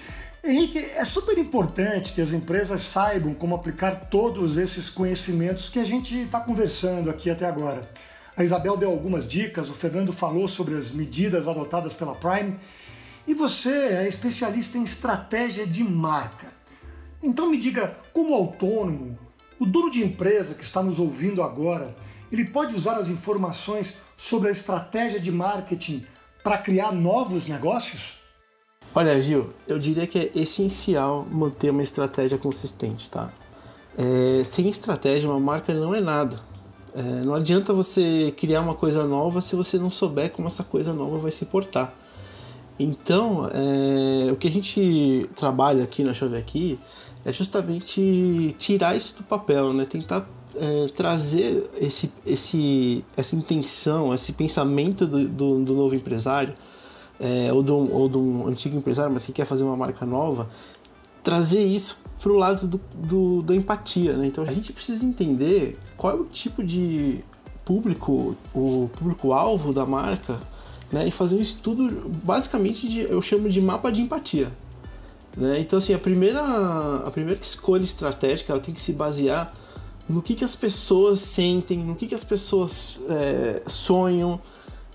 Henrique, 0.41 0.79
é 0.79 1.03
super 1.03 1.37
importante 1.37 2.13
que 2.13 2.21
as 2.21 2.31
empresas 2.31 2.81
saibam 2.81 3.33
como 3.33 3.55
aplicar 3.55 4.07
todos 4.09 4.55
esses 4.55 4.89
conhecimentos 4.89 5.67
que 5.67 5.79
a 5.79 5.83
gente 5.83 6.17
está 6.17 6.39
conversando 6.39 7.09
aqui 7.09 7.29
até 7.29 7.45
agora. 7.45 7.89
A 8.37 8.43
Isabel 8.43 8.77
deu 8.77 8.89
algumas 8.89 9.27
dicas, 9.27 9.69
o 9.69 9.73
Fernando 9.73 10.13
falou 10.13 10.47
sobre 10.47 10.75
as 10.75 10.91
medidas 10.91 11.45
adotadas 11.45 11.93
pela 11.93 12.15
Prime 12.15 12.55
e 13.27 13.33
você 13.33 13.69
é 13.69 14.07
especialista 14.07 14.77
em 14.77 14.83
estratégia 14.83 15.67
de 15.67 15.83
marca. 15.83 16.47
Então 17.21 17.49
me 17.49 17.57
diga, 17.57 17.97
como 18.13 18.33
autônomo, 18.33 19.19
o 19.59 19.65
dono 19.65 19.91
de 19.91 20.01
empresa 20.01 20.53
que 20.53 20.63
está 20.63 20.81
nos 20.81 20.99
ouvindo 20.99 21.43
agora, 21.43 21.93
ele 22.31 22.45
pode 22.45 22.73
usar 22.73 22.95
as 22.95 23.09
informações 23.09 23.93
sobre 24.15 24.47
a 24.47 24.53
estratégia 24.53 25.19
de 25.19 25.33
marketing 25.33 26.05
para 26.41 26.57
criar 26.57 26.93
novos 26.93 27.45
negócios? 27.45 28.18
Olha, 28.93 29.19
Gil, 29.21 29.49
eu 29.67 29.77
diria 29.77 30.07
que 30.07 30.17
é 30.17 30.31
essencial 30.33 31.25
manter 31.31 31.69
uma 31.69 31.83
estratégia 31.83 32.37
consistente, 32.39 33.07
tá? 33.09 33.31
É, 33.95 34.43
sem 34.43 34.67
estratégia, 34.67 35.29
uma 35.29 35.39
marca 35.39 35.73
não 35.73 35.93
é 35.93 36.01
nada. 36.01 36.39
É, 36.95 37.01
não 37.23 37.35
adianta 37.35 37.71
você 37.71 38.33
criar 38.35 38.61
uma 38.61 38.73
coisa 38.73 39.05
nova 39.05 39.41
se 39.41 39.55
você 39.55 39.77
não 39.77 39.91
souber 39.91 40.31
como 40.31 40.47
essa 40.47 40.63
coisa 40.63 40.91
nova 40.91 41.19
vai 41.19 41.31
se 41.31 41.45
portar. 41.45 41.93
Então, 42.79 43.47
é, 43.53 44.31
o 44.31 44.35
que 44.35 44.47
a 44.47 44.51
gente 44.51 45.29
trabalha 45.35 45.83
aqui 45.83 46.03
na 46.03 46.13
Chave 46.13 46.37
Aqui 46.37 46.79
é 47.23 47.31
justamente 47.31 48.55
tirar 48.57 48.95
isso 48.95 49.17
do 49.17 49.23
papel, 49.23 49.71
né? 49.71 49.85
Tentar 49.85 50.27
é, 50.55 50.87
trazer 50.95 51.69
esse, 51.79 52.11
esse, 52.25 53.05
essa 53.15 53.35
intenção, 53.35 54.15
esse 54.15 54.33
pensamento 54.33 55.05
do, 55.05 55.27
do, 55.27 55.63
do 55.63 55.73
novo 55.75 55.93
empresário 55.93 56.55
é, 57.19 57.51
ou, 57.51 57.61
de 57.61 57.71
um, 57.71 57.93
ou 57.93 58.07
de 58.07 58.17
um 58.17 58.47
antigo 58.47 58.77
empresário, 58.77 59.11
mas 59.11 59.25
que 59.25 59.31
quer 59.31 59.45
fazer 59.45 59.63
uma 59.63 59.75
marca 59.75 60.05
nova, 60.05 60.49
trazer 61.23 61.63
isso 61.63 62.01
para 62.21 62.31
o 62.31 62.35
lado 62.35 62.67
do, 62.67 62.81
do, 62.95 63.41
da 63.41 63.55
empatia. 63.55 64.13
Né? 64.13 64.27
Então 64.27 64.43
a 64.43 64.51
gente 64.51 64.71
precisa 64.71 65.05
entender 65.05 65.77
qual 65.97 66.17
é 66.17 66.19
o 66.19 66.25
tipo 66.25 66.63
de 66.63 67.19
público, 67.65 68.35
o 68.53 68.89
público-alvo 68.97 69.73
da 69.73 69.85
marca, 69.85 70.39
né? 70.91 71.07
e 71.07 71.11
fazer 71.11 71.35
um 71.35 71.41
estudo 71.41 72.09
basicamente 72.23 72.87
de, 72.87 73.01
eu 73.01 73.21
chamo 73.21 73.49
de 73.49 73.61
mapa 73.61 73.91
de 73.91 74.01
empatia. 74.01 74.51
Né? 75.35 75.59
Então 75.59 75.77
assim, 75.77 75.93
a 75.93 75.99
primeira, 75.99 76.41
a 77.05 77.11
primeira 77.11 77.39
escolha 77.41 77.83
estratégica 77.83 78.53
ela 78.53 78.61
tem 78.61 78.73
que 78.73 78.81
se 78.81 78.93
basear 78.93 79.53
no 80.09 80.23
que, 80.23 80.33
que 80.33 80.43
as 80.43 80.55
pessoas 80.55 81.19
sentem, 81.19 81.77
no 81.77 81.95
que, 81.95 82.07
que 82.07 82.15
as 82.15 82.23
pessoas 82.23 83.03
é, 83.07 83.61
sonham, 83.67 84.39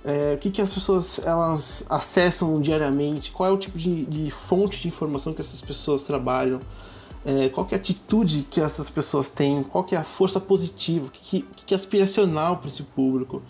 é, 0.04 0.34
o 0.34 0.38
que, 0.38 0.50
que 0.50 0.60
as 0.60 0.72
pessoas 0.72 1.18
elas 1.24 1.86
acessam 1.88 2.60
diariamente, 2.60 3.30
qual 3.30 3.48
é 3.48 3.52
o 3.52 3.56
tipo 3.56 3.78
de, 3.78 4.04
de 4.04 4.30
fonte 4.30 4.80
de 4.80 4.88
informação 4.88 5.32
que 5.32 5.40
essas 5.40 5.62
pessoas 5.62 6.02
trabalham, 6.02 6.60
é, 7.24 7.48
qual 7.48 7.66
é 7.70 7.74
a 7.74 7.78
atitude 7.78 8.46
que 8.50 8.60
essas 8.60 8.90
pessoas 8.90 9.30
têm, 9.30 9.62
qual 9.62 9.86
é 9.90 9.96
a 9.96 10.04
força 10.04 10.38
positiva, 10.38 11.06
o 11.06 11.10
que, 11.10 11.40
que, 11.40 11.64
que 11.64 11.74
é 11.74 11.76
aspiracional 11.76 12.58
para 12.58 12.68
esse 12.68 12.82
público. 12.82 13.42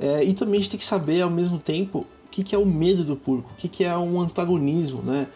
É, 0.00 0.24
e 0.24 0.34
também 0.34 0.58
a 0.58 0.62
gente 0.62 0.70
tem 0.70 0.78
que 0.78 0.84
saber 0.84 1.20
ao 1.22 1.30
mesmo 1.30 1.58
tempo 1.58 2.06
o 2.26 2.30
que, 2.30 2.42
que 2.42 2.54
é 2.54 2.58
o 2.58 2.66
medo 2.66 3.04
do 3.04 3.14
público, 3.14 3.52
o 3.52 3.56
que, 3.56 3.68
que 3.68 3.84
é 3.84 3.96
um 3.96 4.20
antagonismo, 4.20 5.02
né? 5.02 5.28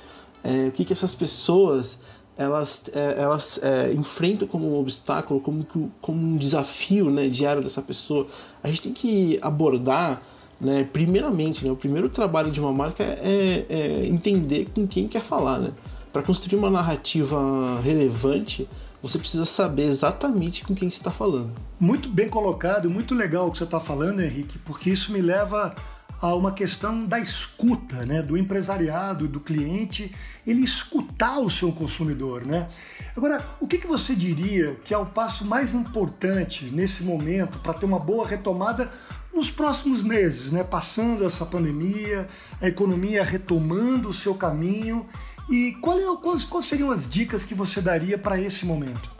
É, 0.43 0.69
o 0.69 0.73
que, 0.73 0.85
que 0.85 0.93
essas 0.93 1.15
pessoas 1.15 1.99
elas, 2.37 2.91
é, 2.93 3.23
elas 3.23 3.61
é, 3.63 3.93
enfrentam 3.93 4.49
como 4.49 4.75
um 4.75 4.81
obstáculo, 4.81 5.41
como, 5.41 5.65
como 6.01 6.21
um 6.21 6.37
desafio 6.37 7.11
né, 7.11 7.29
diário 7.29 7.63
dessa 7.63 7.81
pessoa. 7.81 8.27
A 8.63 8.69
gente 8.69 8.83
tem 8.83 8.93
que 8.93 9.39
abordar 9.41 10.21
né? 10.61 10.89
Primeiramente, 10.93 11.65
né, 11.65 11.71
o 11.71 11.77
primeiro 11.77 12.09
trabalho 12.09 12.51
de 12.51 12.61
uma 12.61 12.73
marca 12.73 13.03
é, 13.03 13.67
é 13.69 14.07
entender 14.07 14.69
com 14.75 14.87
quem 14.87 15.09
quer 15.09 15.23
falar. 15.23 15.59
Né? 15.59 15.71
Para 16.13 16.23
construir 16.23 16.59
uma 16.59 16.71
narrativa 16.71 17.81
relevante, 17.81 18.69
você 19.03 19.19
precisa 19.19 19.45
saber 19.45 19.83
exatamente 19.83 20.65
com 20.65 20.75
quem 20.75 20.89
você 20.89 20.99
está 20.99 21.11
falando. 21.11 21.53
Muito 21.79 22.09
bem 22.09 22.29
colocado, 22.29 22.89
muito 22.89 23.15
legal 23.15 23.49
o 23.49 23.51
que 23.51 23.59
você 23.59 23.65
está 23.65 23.81
falando, 23.81 24.21
Henrique, 24.21 24.59
porque 24.59 24.91
isso 24.91 25.13
me 25.13 25.21
leva 25.21 25.75
a 26.21 26.35
uma 26.35 26.53
questão 26.53 27.05
da 27.05 27.19
escuta, 27.19 28.07
né, 28.07 28.23
do 28.23 28.37
empresariado, 28.37 29.29
do 29.29 29.41
cliente, 29.41 30.15
ele 30.47 30.63
escutar 30.63 31.39
o 31.39 31.51
seu 31.51 31.71
consumidor, 31.71 32.47
né? 32.47 32.69
Agora, 33.15 33.45
o 33.61 33.67
que, 33.67 33.77
que 33.77 33.87
você 33.87 34.15
diria 34.15 34.75
que 34.85 34.95
é 34.95 34.99
o 34.99 35.05
passo 35.05 35.45
mais 35.45 35.75
importante 35.75 36.67
nesse 36.73 37.03
momento 37.03 37.59
para 37.59 37.75
ter 37.75 37.85
uma 37.85 37.99
boa 37.99 38.27
retomada 38.27 38.91
nos 39.35 39.51
próximos 39.51 40.03
meses, 40.03 40.53
né, 40.53 40.63
passando 40.63 41.25
essa 41.25 41.45
pandemia, 41.45 42.29
a 42.61 42.69
economia 42.69 43.23
retomando 43.25 44.09
o 44.09 44.13
seu 44.13 44.35
caminho 44.35 45.07
e 45.51 45.73
qual 45.81 45.99
é, 45.99 46.17
quais, 46.23 46.45
quais 46.45 46.67
seriam 46.67 46.91
as 46.91 47.09
dicas 47.09 47.45
que 47.45 47.55
você 47.55 47.81
daria 47.81 48.17
para 48.17 48.41
esse 48.41 48.65
momento? 48.65 49.11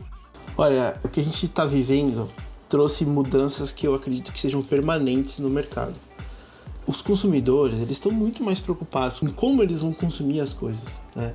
Olha, 0.57 0.97
o 1.03 1.09
que 1.09 1.19
a 1.19 1.23
gente 1.23 1.45
está 1.45 1.65
vivendo 1.65 2.29
trouxe 2.69 3.05
mudanças 3.05 3.71
que 3.71 3.85
eu 3.85 3.93
acredito 3.93 4.31
que 4.31 4.39
sejam 4.39 4.61
permanentes 4.61 5.37
no 5.39 5.49
mercado. 5.49 5.95
Os 6.87 7.01
consumidores 7.01 7.79
eles 7.79 7.97
estão 7.97 8.11
muito 8.11 8.43
mais 8.43 8.59
preocupados 8.59 9.19
com 9.19 9.29
como 9.31 9.61
eles 9.61 9.81
vão 9.81 9.91
consumir 9.91 10.39
as 10.39 10.53
coisas. 10.53 11.01
Né? 11.15 11.33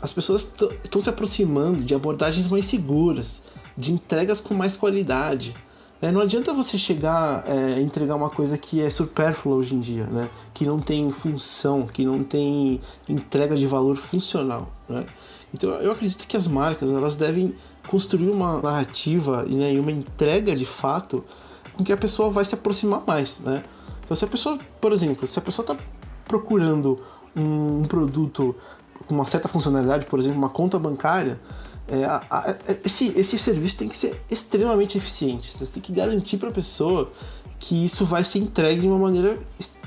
As 0.00 0.12
pessoas 0.12 0.52
estão 0.82 1.02
se 1.02 1.10
aproximando 1.10 1.82
de 1.82 1.94
abordagens 1.94 2.48
mais 2.48 2.66
seguras, 2.66 3.42
de 3.76 3.92
entregas 3.92 4.40
com 4.40 4.54
mais 4.54 4.76
qualidade, 4.76 5.54
É, 6.00 6.12
não 6.12 6.20
adianta 6.20 6.54
você 6.54 6.78
chegar 6.78 7.44
é, 7.48 7.80
entregar 7.80 8.14
uma 8.14 8.30
coisa 8.30 8.56
que 8.56 8.80
é 8.80 8.88
supérflua 8.88 9.56
hoje 9.56 9.74
em 9.74 9.80
dia, 9.80 10.04
né? 10.04 10.30
Que 10.54 10.64
não 10.64 10.78
tem 10.78 11.10
função, 11.10 11.86
que 11.86 12.04
não 12.04 12.22
tem 12.22 12.80
entrega 13.08 13.56
de 13.56 13.66
valor 13.66 13.96
funcional, 13.96 14.70
né? 14.88 15.04
Então 15.52 15.70
eu 15.70 15.90
acredito 15.90 16.26
que 16.28 16.36
as 16.36 16.46
marcas 16.46 16.88
elas 16.88 17.16
devem 17.16 17.54
construir 17.88 18.30
uma 18.30 18.60
narrativa 18.60 19.42
né, 19.44 19.72
e 19.72 19.80
uma 19.80 19.90
entrega 19.90 20.54
de 20.54 20.66
fato 20.66 21.24
com 21.74 21.82
que 21.82 21.92
a 21.92 21.96
pessoa 21.96 22.28
vai 22.28 22.44
se 22.44 22.54
aproximar 22.54 23.02
mais, 23.04 23.40
né? 23.40 23.64
Então 24.04 24.16
se 24.16 24.24
a 24.24 24.28
pessoa, 24.28 24.58
por 24.80 24.92
exemplo, 24.92 25.26
se 25.26 25.38
a 25.38 25.42
pessoa 25.42 25.64
está 25.64 25.84
procurando 26.26 27.00
um, 27.34 27.80
um 27.80 27.84
produto 27.84 28.54
com 29.06 29.14
uma 29.14 29.24
certa 29.26 29.48
funcionalidade, 29.48 30.06
por 30.06 30.18
exemplo, 30.18 30.38
uma 30.38 30.50
conta 30.50 30.78
bancária, 30.78 31.40
é, 31.88 32.04
a, 32.04 32.22
a, 32.30 32.56
esse, 32.84 33.08
esse 33.18 33.38
serviço 33.38 33.78
tem 33.78 33.88
que 33.88 33.96
ser 33.96 34.20
extremamente 34.30 34.98
eficiente. 34.98 35.56
Você 35.58 35.72
tem 35.72 35.82
que 35.82 35.92
garantir 35.92 36.36
para 36.36 36.50
a 36.50 36.52
pessoa 36.52 37.10
que 37.58 37.84
isso 37.84 38.04
vai 38.04 38.22
ser 38.22 38.38
entregue 38.38 38.82
de 38.82 38.86
uma 38.86 38.98
maneira 38.98 39.38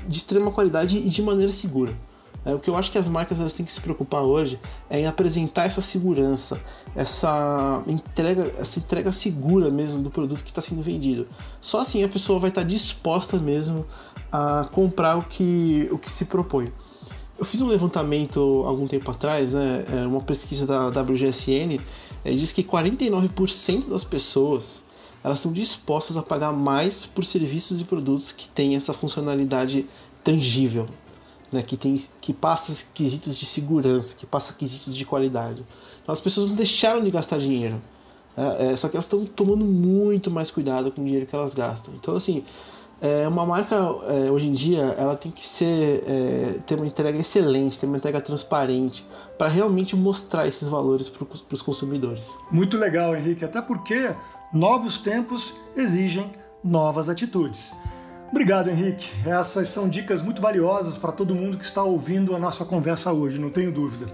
de 0.08 0.18
extrema 0.18 0.52
qualidade 0.52 0.98
e 0.98 1.10
de 1.10 1.22
maneira 1.22 1.52
segura. 1.52 1.96
É, 2.44 2.56
o 2.56 2.60
que 2.60 2.70
eu 2.70 2.76
acho 2.76 2.92
que 2.92 2.98
as 2.98 3.08
marcas 3.08 3.40
elas 3.40 3.54
têm 3.54 3.64
que 3.64 3.72
se 3.72 3.80
preocupar 3.80 4.24
hoje 4.24 4.60
é 4.90 5.00
em 5.00 5.06
apresentar 5.06 5.66
essa 5.66 5.80
segurança, 5.80 6.60
essa 6.96 7.84
entrega, 7.86 8.52
essa 8.58 8.80
entrega 8.80 9.12
segura 9.12 9.70
mesmo 9.70 10.02
do 10.02 10.10
produto 10.10 10.44
que 10.44 10.50
está 10.50 10.60
sendo 10.60 10.82
vendido. 10.82 11.28
Só 11.62 11.82
assim 11.82 12.04
a 12.04 12.10
pessoa 12.10 12.40
vai 12.40 12.50
estar 12.50 12.64
disposta 12.64 13.38
mesmo 13.38 13.86
a 14.32 14.68
comprar 14.72 15.18
o 15.18 15.24
que, 15.24 15.88
o 15.92 16.00
que 16.00 16.12
se 16.12 16.26
propõe. 16.26 16.74
Eu 17.42 17.46
fiz 17.46 17.60
um 17.60 17.68
levantamento 17.68 18.62
algum 18.68 18.86
tempo 18.86 19.10
atrás, 19.10 19.52
né, 19.52 19.84
é, 19.92 20.06
uma 20.06 20.22
pesquisa 20.22 20.68
da 20.68 20.90
WGSN, 20.90 21.82
é, 22.24 22.32
diz 22.34 22.54
que 22.54 22.64
49% 22.64 23.90
das 23.90 24.04
pessoas 24.04 24.84
elas 25.24 25.40
estão 25.40 25.52
dispostas 25.52 26.18
a 26.18 26.22
pagar 26.22 26.52
mais 26.52 27.04
por 27.08 27.26
serviços 27.26 27.82
e 27.82 27.84
produtos 27.84 28.32
que 28.32 28.48
têm 28.48 28.76
essa 28.76 28.94
funcionalidade 28.94 29.88
tangível, 30.24 30.88
né, 31.52 31.64
que, 31.64 31.76
tem, 31.76 31.98
que 32.22 32.32
passa 32.32 32.90
quesitos 32.94 33.36
de 33.36 33.48
segurança, 33.48 34.14
que 34.14 34.28
passa 34.28 34.54
quesitos 34.54 34.94
de 34.96 35.04
qualidade. 35.04 35.66
Então, 36.04 36.14
as 36.14 36.22
pessoas 36.22 36.48
não 36.48 36.56
deixaram 36.56 37.04
de 37.04 37.10
gastar 37.10 37.40
dinheiro, 37.40 37.82
é, 38.38 38.68
é, 38.68 38.78
só 38.78 38.88
que 38.88 38.96
elas 38.96 39.06
estão 39.06 39.26
tomando 39.26 39.66
muito 39.66 40.30
mais 40.30 40.52
cuidado 40.52 40.92
com 40.92 41.02
o 41.02 41.06
dinheiro 41.06 41.26
que 41.26 41.36
elas 41.36 41.56
gastam. 41.56 41.92
Então, 41.96 42.16
assim, 42.16 42.46
é, 43.02 43.28
uma 43.28 43.46
marca 43.46 43.76
é, 43.76 44.30
hoje 44.30 44.48
em 44.48 44.52
dia 44.52 44.96
ela 44.98 45.16
tem 45.16 45.32
que 45.32 45.46
ser 45.46 46.04
é, 46.06 46.60
ter 46.66 46.76
uma 46.76 46.86
entrega 46.86 47.18
excelente, 47.18 47.80
ter 47.80 47.88
uma 47.88 47.98
entrega 47.98 48.22
transparente 48.22 49.04
para 49.40 49.48
realmente 49.48 49.96
mostrar 49.96 50.48
esses 50.48 50.68
valores 50.68 51.10
para 51.10 51.26
os 51.52 51.62
consumidores. 51.64 52.36
Muito 52.52 52.78
legal, 52.78 53.16
Henrique, 53.16 53.44
até 53.44 53.60
porque 53.60 54.14
novos 54.54 55.00
tempos 55.00 55.52
exigem 55.76 56.32
novas 56.64 57.10
atitudes. 57.10 57.74
Obrigado, 58.30 58.70
Henrique. 58.70 59.10
Essas 59.26 59.68
são 59.70 59.90
dicas 59.90 60.22
muito 60.22 60.42
valiosas 60.42 60.98
para 60.98 61.12
todo 61.12 61.34
mundo 61.34 61.58
que 61.58 61.66
está 61.66 61.84
ouvindo 61.84 62.36
a 62.36 62.40
nossa 62.40 62.64
conversa 62.64 63.12
hoje, 63.12 63.40
não 63.40 63.50
tenho 63.50 63.72
dúvida. 63.72 64.08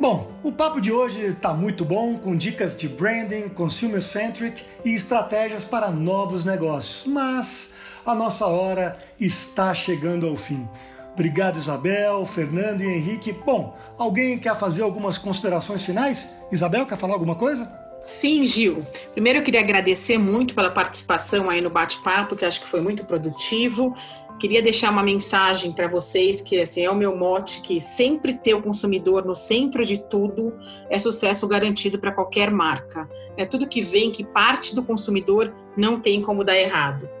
Bom, 0.00 0.30
o 0.42 0.50
papo 0.50 0.80
de 0.80 0.90
hoje 0.92 1.20
está 1.20 1.52
muito 1.52 1.84
bom, 1.84 2.16
com 2.16 2.36
dicas 2.36 2.76
de 2.76 2.88
branding, 2.88 3.48
consumer 3.48 4.00
centric 4.00 4.62
e 4.84 4.94
estratégias 4.94 5.64
para 5.64 5.90
novos 5.90 6.44
negócios. 6.44 7.04
Mas 7.04 7.70
a 8.10 8.14
nossa 8.14 8.46
hora 8.46 8.96
está 9.20 9.74
chegando 9.74 10.26
ao 10.26 10.36
fim. 10.36 10.66
Obrigado, 11.12 11.58
Isabel, 11.58 12.24
Fernando 12.24 12.80
e 12.80 12.86
Henrique. 12.86 13.32
Bom, 13.32 13.76
alguém 13.98 14.38
quer 14.38 14.56
fazer 14.56 14.82
algumas 14.82 15.18
considerações 15.18 15.82
finais? 15.82 16.26
Isabel, 16.50 16.86
quer 16.86 16.96
falar 16.96 17.14
alguma 17.14 17.34
coisa? 17.34 17.70
Sim, 18.06 18.46
Gil. 18.46 18.86
Primeiro 19.12 19.40
eu 19.40 19.42
queria 19.42 19.60
agradecer 19.60 20.16
muito 20.16 20.54
pela 20.54 20.70
participação 20.70 21.50
aí 21.50 21.60
no 21.60 21.68
bate-papo, 21.68 22.34
que 22.34 22.44
acho 22.44 22.62
que 22.62 22.66
foi 22.66 22.80
muito 22.80 23.04
produtivo. 23.04 23.94
Queria 24.40 24.62
deixar 24.62 24.90
uma 24.90 25.02
mensagem 25.02 25.72
para 25.72 25.88
vocês 25.88 26.40
que 26.40 26.60
assim 26.60 26.84
é 26.84 26.90
o 26.90 26.94
meu 26.94 27.16
mote 27.16 27.60
que 27.60 27.80
sempre 27.80 28.32
ter 28.32 28.54
o 28.54 28.62
consumidor 28.62 29.26
no 29.26 29.34
centro 29.34 29.84
de 29.84 30.00
tudo 30.00 30.56
é 30.88 30.98
sucesso 30.98 31.46
garantido 31.46 31.98
para 31.98 32.12
qualquer 32.12 32.50
marca. 32.50 33.06
É 33.36 33.44
tudo 33.44 33.68
que 33.68 33.82
vem 33.82 34.10
que 34.10 34.24
parte 34.24 34.74
do 34.74 34.82
consumidor 34.82 35.52
não 35.76 36.00
tem 36.00 36.22
como 36.22 36.44
dar 36.44 36.56
errado. 36.56 37.17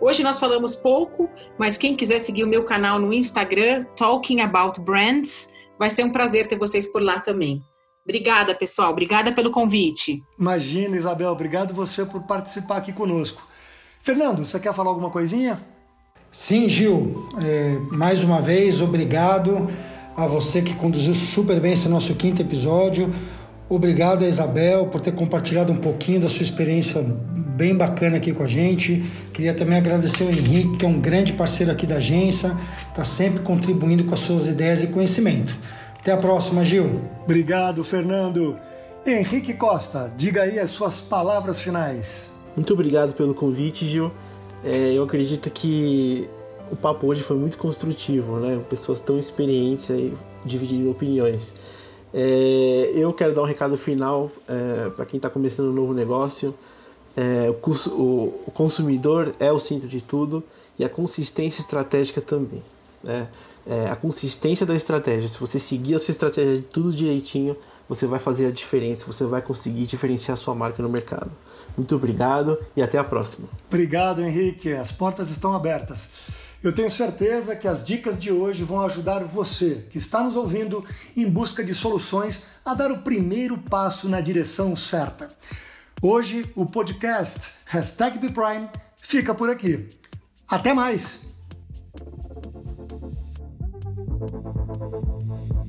Hoje 0.00 0.22
nós 0.22 0.38
falamos 0.38 0.76
pouco, 0.76 1.28
mas 1.58 1.76
quem 1.76 1.96
quiser 1.96 2.20
seguir 2.20 2.44
o 2.44 2.48
meu 2.48 2.62
canal 2.62 3.00
no 3.00 3.12
Instagram, 3.12 3.84
Talking 3.96 4.40
About 4.40 4.80
Brands, 4.80 5.48
vai 5.76 5.90
ser 5.90 6.04
um 6.04 6.10
prazer 6.10 6.46
ter 6.46 6.56
vocês 6.56 6.86
por 6.86 7.02
lá 7.02 7.18
também. 7.18 7.60
Obrigada, 8.04 8.54
pessoal. 8.54 8.92
Obrigada 8.92 9.32
pelo 9.32 9.50
convite. 9.50 10.22
Imagina, 10.38 10.96
Isabel. 10.96 11.30
Obrigado 11.30 11.74
você 11.74 12.06
por 12.06 12.22
participar 12.22 12.76
aqui 12.76 12.92
conosco. 12.92 13.46
Fernando, 14.00 14.46
você 14.46 14.58
quer 14.60 14.72
falar 14.72 14.90
alguma 14.90 15.10
coisinha? 15.10 15.60
Sim, 16.30 16.68
Gil. 16.68 17.28
É, 17.44 17.76
mais 17.90 18.22
uma 18.22 18.40
vez, 18.40 18.80
obrigado 18.80 19.68
a 20.16 20.26
você 20.26 20.62
que 20.62 20.74
conduziu 20.74 21.14
super 21.14 21.60
bem 21.60 21.72
esse 21.72 21.88
nosso 21.88 22.14
quinto 22.14 22.40
episódio. 22.40 23.12
Obrigado 23.70 24.24
a 24.24 24.28
Isabel 24.28 24.86
por 24.86 25.00
ter 25.00 25.12
compartilhado 25.12 25.72
um 25.72 25.76
pouquinho 25.76 26.20
da 26.20 26.28
sua 26.28 26.42
experiência 26.42 27.02
bem 27.02 27.76
bacana 27.76 28.16
aqui 28.16 28.32
com 28.32 28.42
a 28.42 28.48
gente. 28.48 29.04
Queria 29.32 29.52
também 29.52 29.76
agradecer 29.76 30.24
o 30.24 30.30
Henrique, 30.30 30.78
que 30.78 30.86
é 30.86 30.88
um 30.88 30.98
grande 30.98 31.34
parceiro 31.34 31.70
aqui 31.70 31.86
da 31.86 31.96
agência, 31.96 32.56
está 32.88 33.04
sempre 33.04 33.42
contribuindo 33.42 34.04
com 34.04 34.14
as 34.14 34.20
suas 34.20 34.46
ideias 34.46 34.82
e 34.82 34.86
conhecimento. 34.86 35.54
Até 36.00 36.12
a 36.12 36.16
próxima, 36.16 36.64
Gil. 36.64 37.02
Obrigado, 37.24 37.84
Fernando. 37.84 38.56
Henrique 39.04 39.52
Costa, 39.52 40.10
diga 40.16 40.42
aí 40.42 40.58
as 40.58 40.70
suas 40.70 41.00
palavras 41.00 41.60
finais. 41.60 42.30
Muito 42.56 42.72
obrigado 42.72 43.14
pelo 43.14 43.34
convite, 43.34 43.86
Gil. 43.86 44.10
É, 44.64 44.92
eu 44.94 45.02
acredito 45.02 45.50
que 45.50 46.28
o 46.70 46.76
papo 46.76 47.06
hoje 47.06 47.22
foi 47.22 47.36
muito 47.36 47.58
construtivo, 47.58 48.38
né? 48.38 48.58
Pessoas 48.68 48.98
tão 48.98 49.18
experientes 49.18 49.90
aí 49.90 50.14
dividindo 50.44 50.90
opiniões. 50.90 51.54
É, 52.20 52.90
eu 52.96 53.12
quero 53.12 53.32
dar 53.32 53.42
um 53.42 53.44
recado 53.44 53.78
final 53.78 54.28
é, 54.48 54.90
para 54.90 55.06
quem 55.06 55.18
está 55.18 55.30
começando 55.30 55.68
um 55.68 55.72
novo 55.72 55.94
negócio. 55.94 56.52
É, 57.16 57.48
o, 57.48 57.54
o, 57.92 58.50
consumidor 58.50 59.36
é 59.38 59.52
o 59.52 59.60
centro 59.60 59.86
de 59.86 60.00
tudo 60.00 60.42
e 60.76 60.84
a 60.84 60.88
consistência 60.88 61.60
estratégica 61.60 62.20
também. 62.20 62.60
Né? 63.04 63.28
É, 63.64 63.86
a 63.88 63.94
consistência 63.94 64.66
da 64.66 64.74
estratégia, 64.74 65.28
se 65.28 65.38
você 65.38 65.60
seguir 65.60 65.94
a 65.94 65.98
sua 66.00 66.10
estratégia 66.10 66.56
de 66.56 66.62
tudo 66.62 66.92
direitinho, 66.92 67.56
você 67.88 68.04
vai 68.04 68.18
fazer 68.18 68.46
a 68.46 68.50
diferença, 68.50 69.06
você 69.06 69.24
vai 69.24 69.40
conseguir 69.40 69.86
diferenciar 69.86 70.34
a 70.34 70.36
sua 70.36 70.56
marca 70.56 70.82
no 70.82 70.88
mercado. 70.88 71.30
Muito 71.76 71.94
obrigado 71.94 72.58
e 72.76 72.82
até 72.82 72.98
a 72.98 73.04
próxima. 73.04 73.46
Obrigado, 73.68 74.22
Henrique. 74.22 74.72
As 74.72 74.90
portas 74.90 75.30
estão 75.30 75.54
abertas. 75.54 76.10
Eu 76.62 76.72
tenho 76.72 76.90
certeza 76.90 77.54
que 77.54 77.68
as 77.68 77.84
dicas 77.84 78.18
de 78.18 78.32
hoje 78.32 78.64
vão 78.64 78.80
ajudar 78.80 79.22
você 79.22 79.86
que 79.88 79.96
está 79.96 80.24
nos 80.24 80.34
ouvindo 80.34 80.84
em 81.16 81.30
busca 81.30 81.62
de 81.62 81.72
soluções 81.72 82.42
a 82.64 82.74
dar 82.74 82.90
o 82.90 82.98
primeiro 82.98 83.56
passo 83.58 84.08
na 84.08 84.20
direção 84.20 84.74
certa. 84.74 85.30
Hoje 86.02 86.50
o 86.56 86.66
podcast 86.66 87.48
Hashtag 87.64 88.18
BPrime 88.18 88.68
fica 88.96 89.32
por 89.32 89.48
aqui. 89.48 89.86
Até 90.48 90.74
mais! 90.74 91.20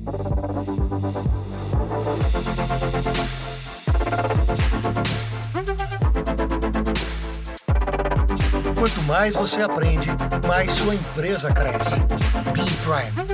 Quanto 0.04 0.79
mais 9.10 9.34
você 9.34 9.60
aprende, 9.60 10.08
mais 10.46 10.70
sua 10.70 10.94
empresa 10.94 11.52
cresce. 11.52 11.98
Be 12.54 12.62
Prime 12.84 13.29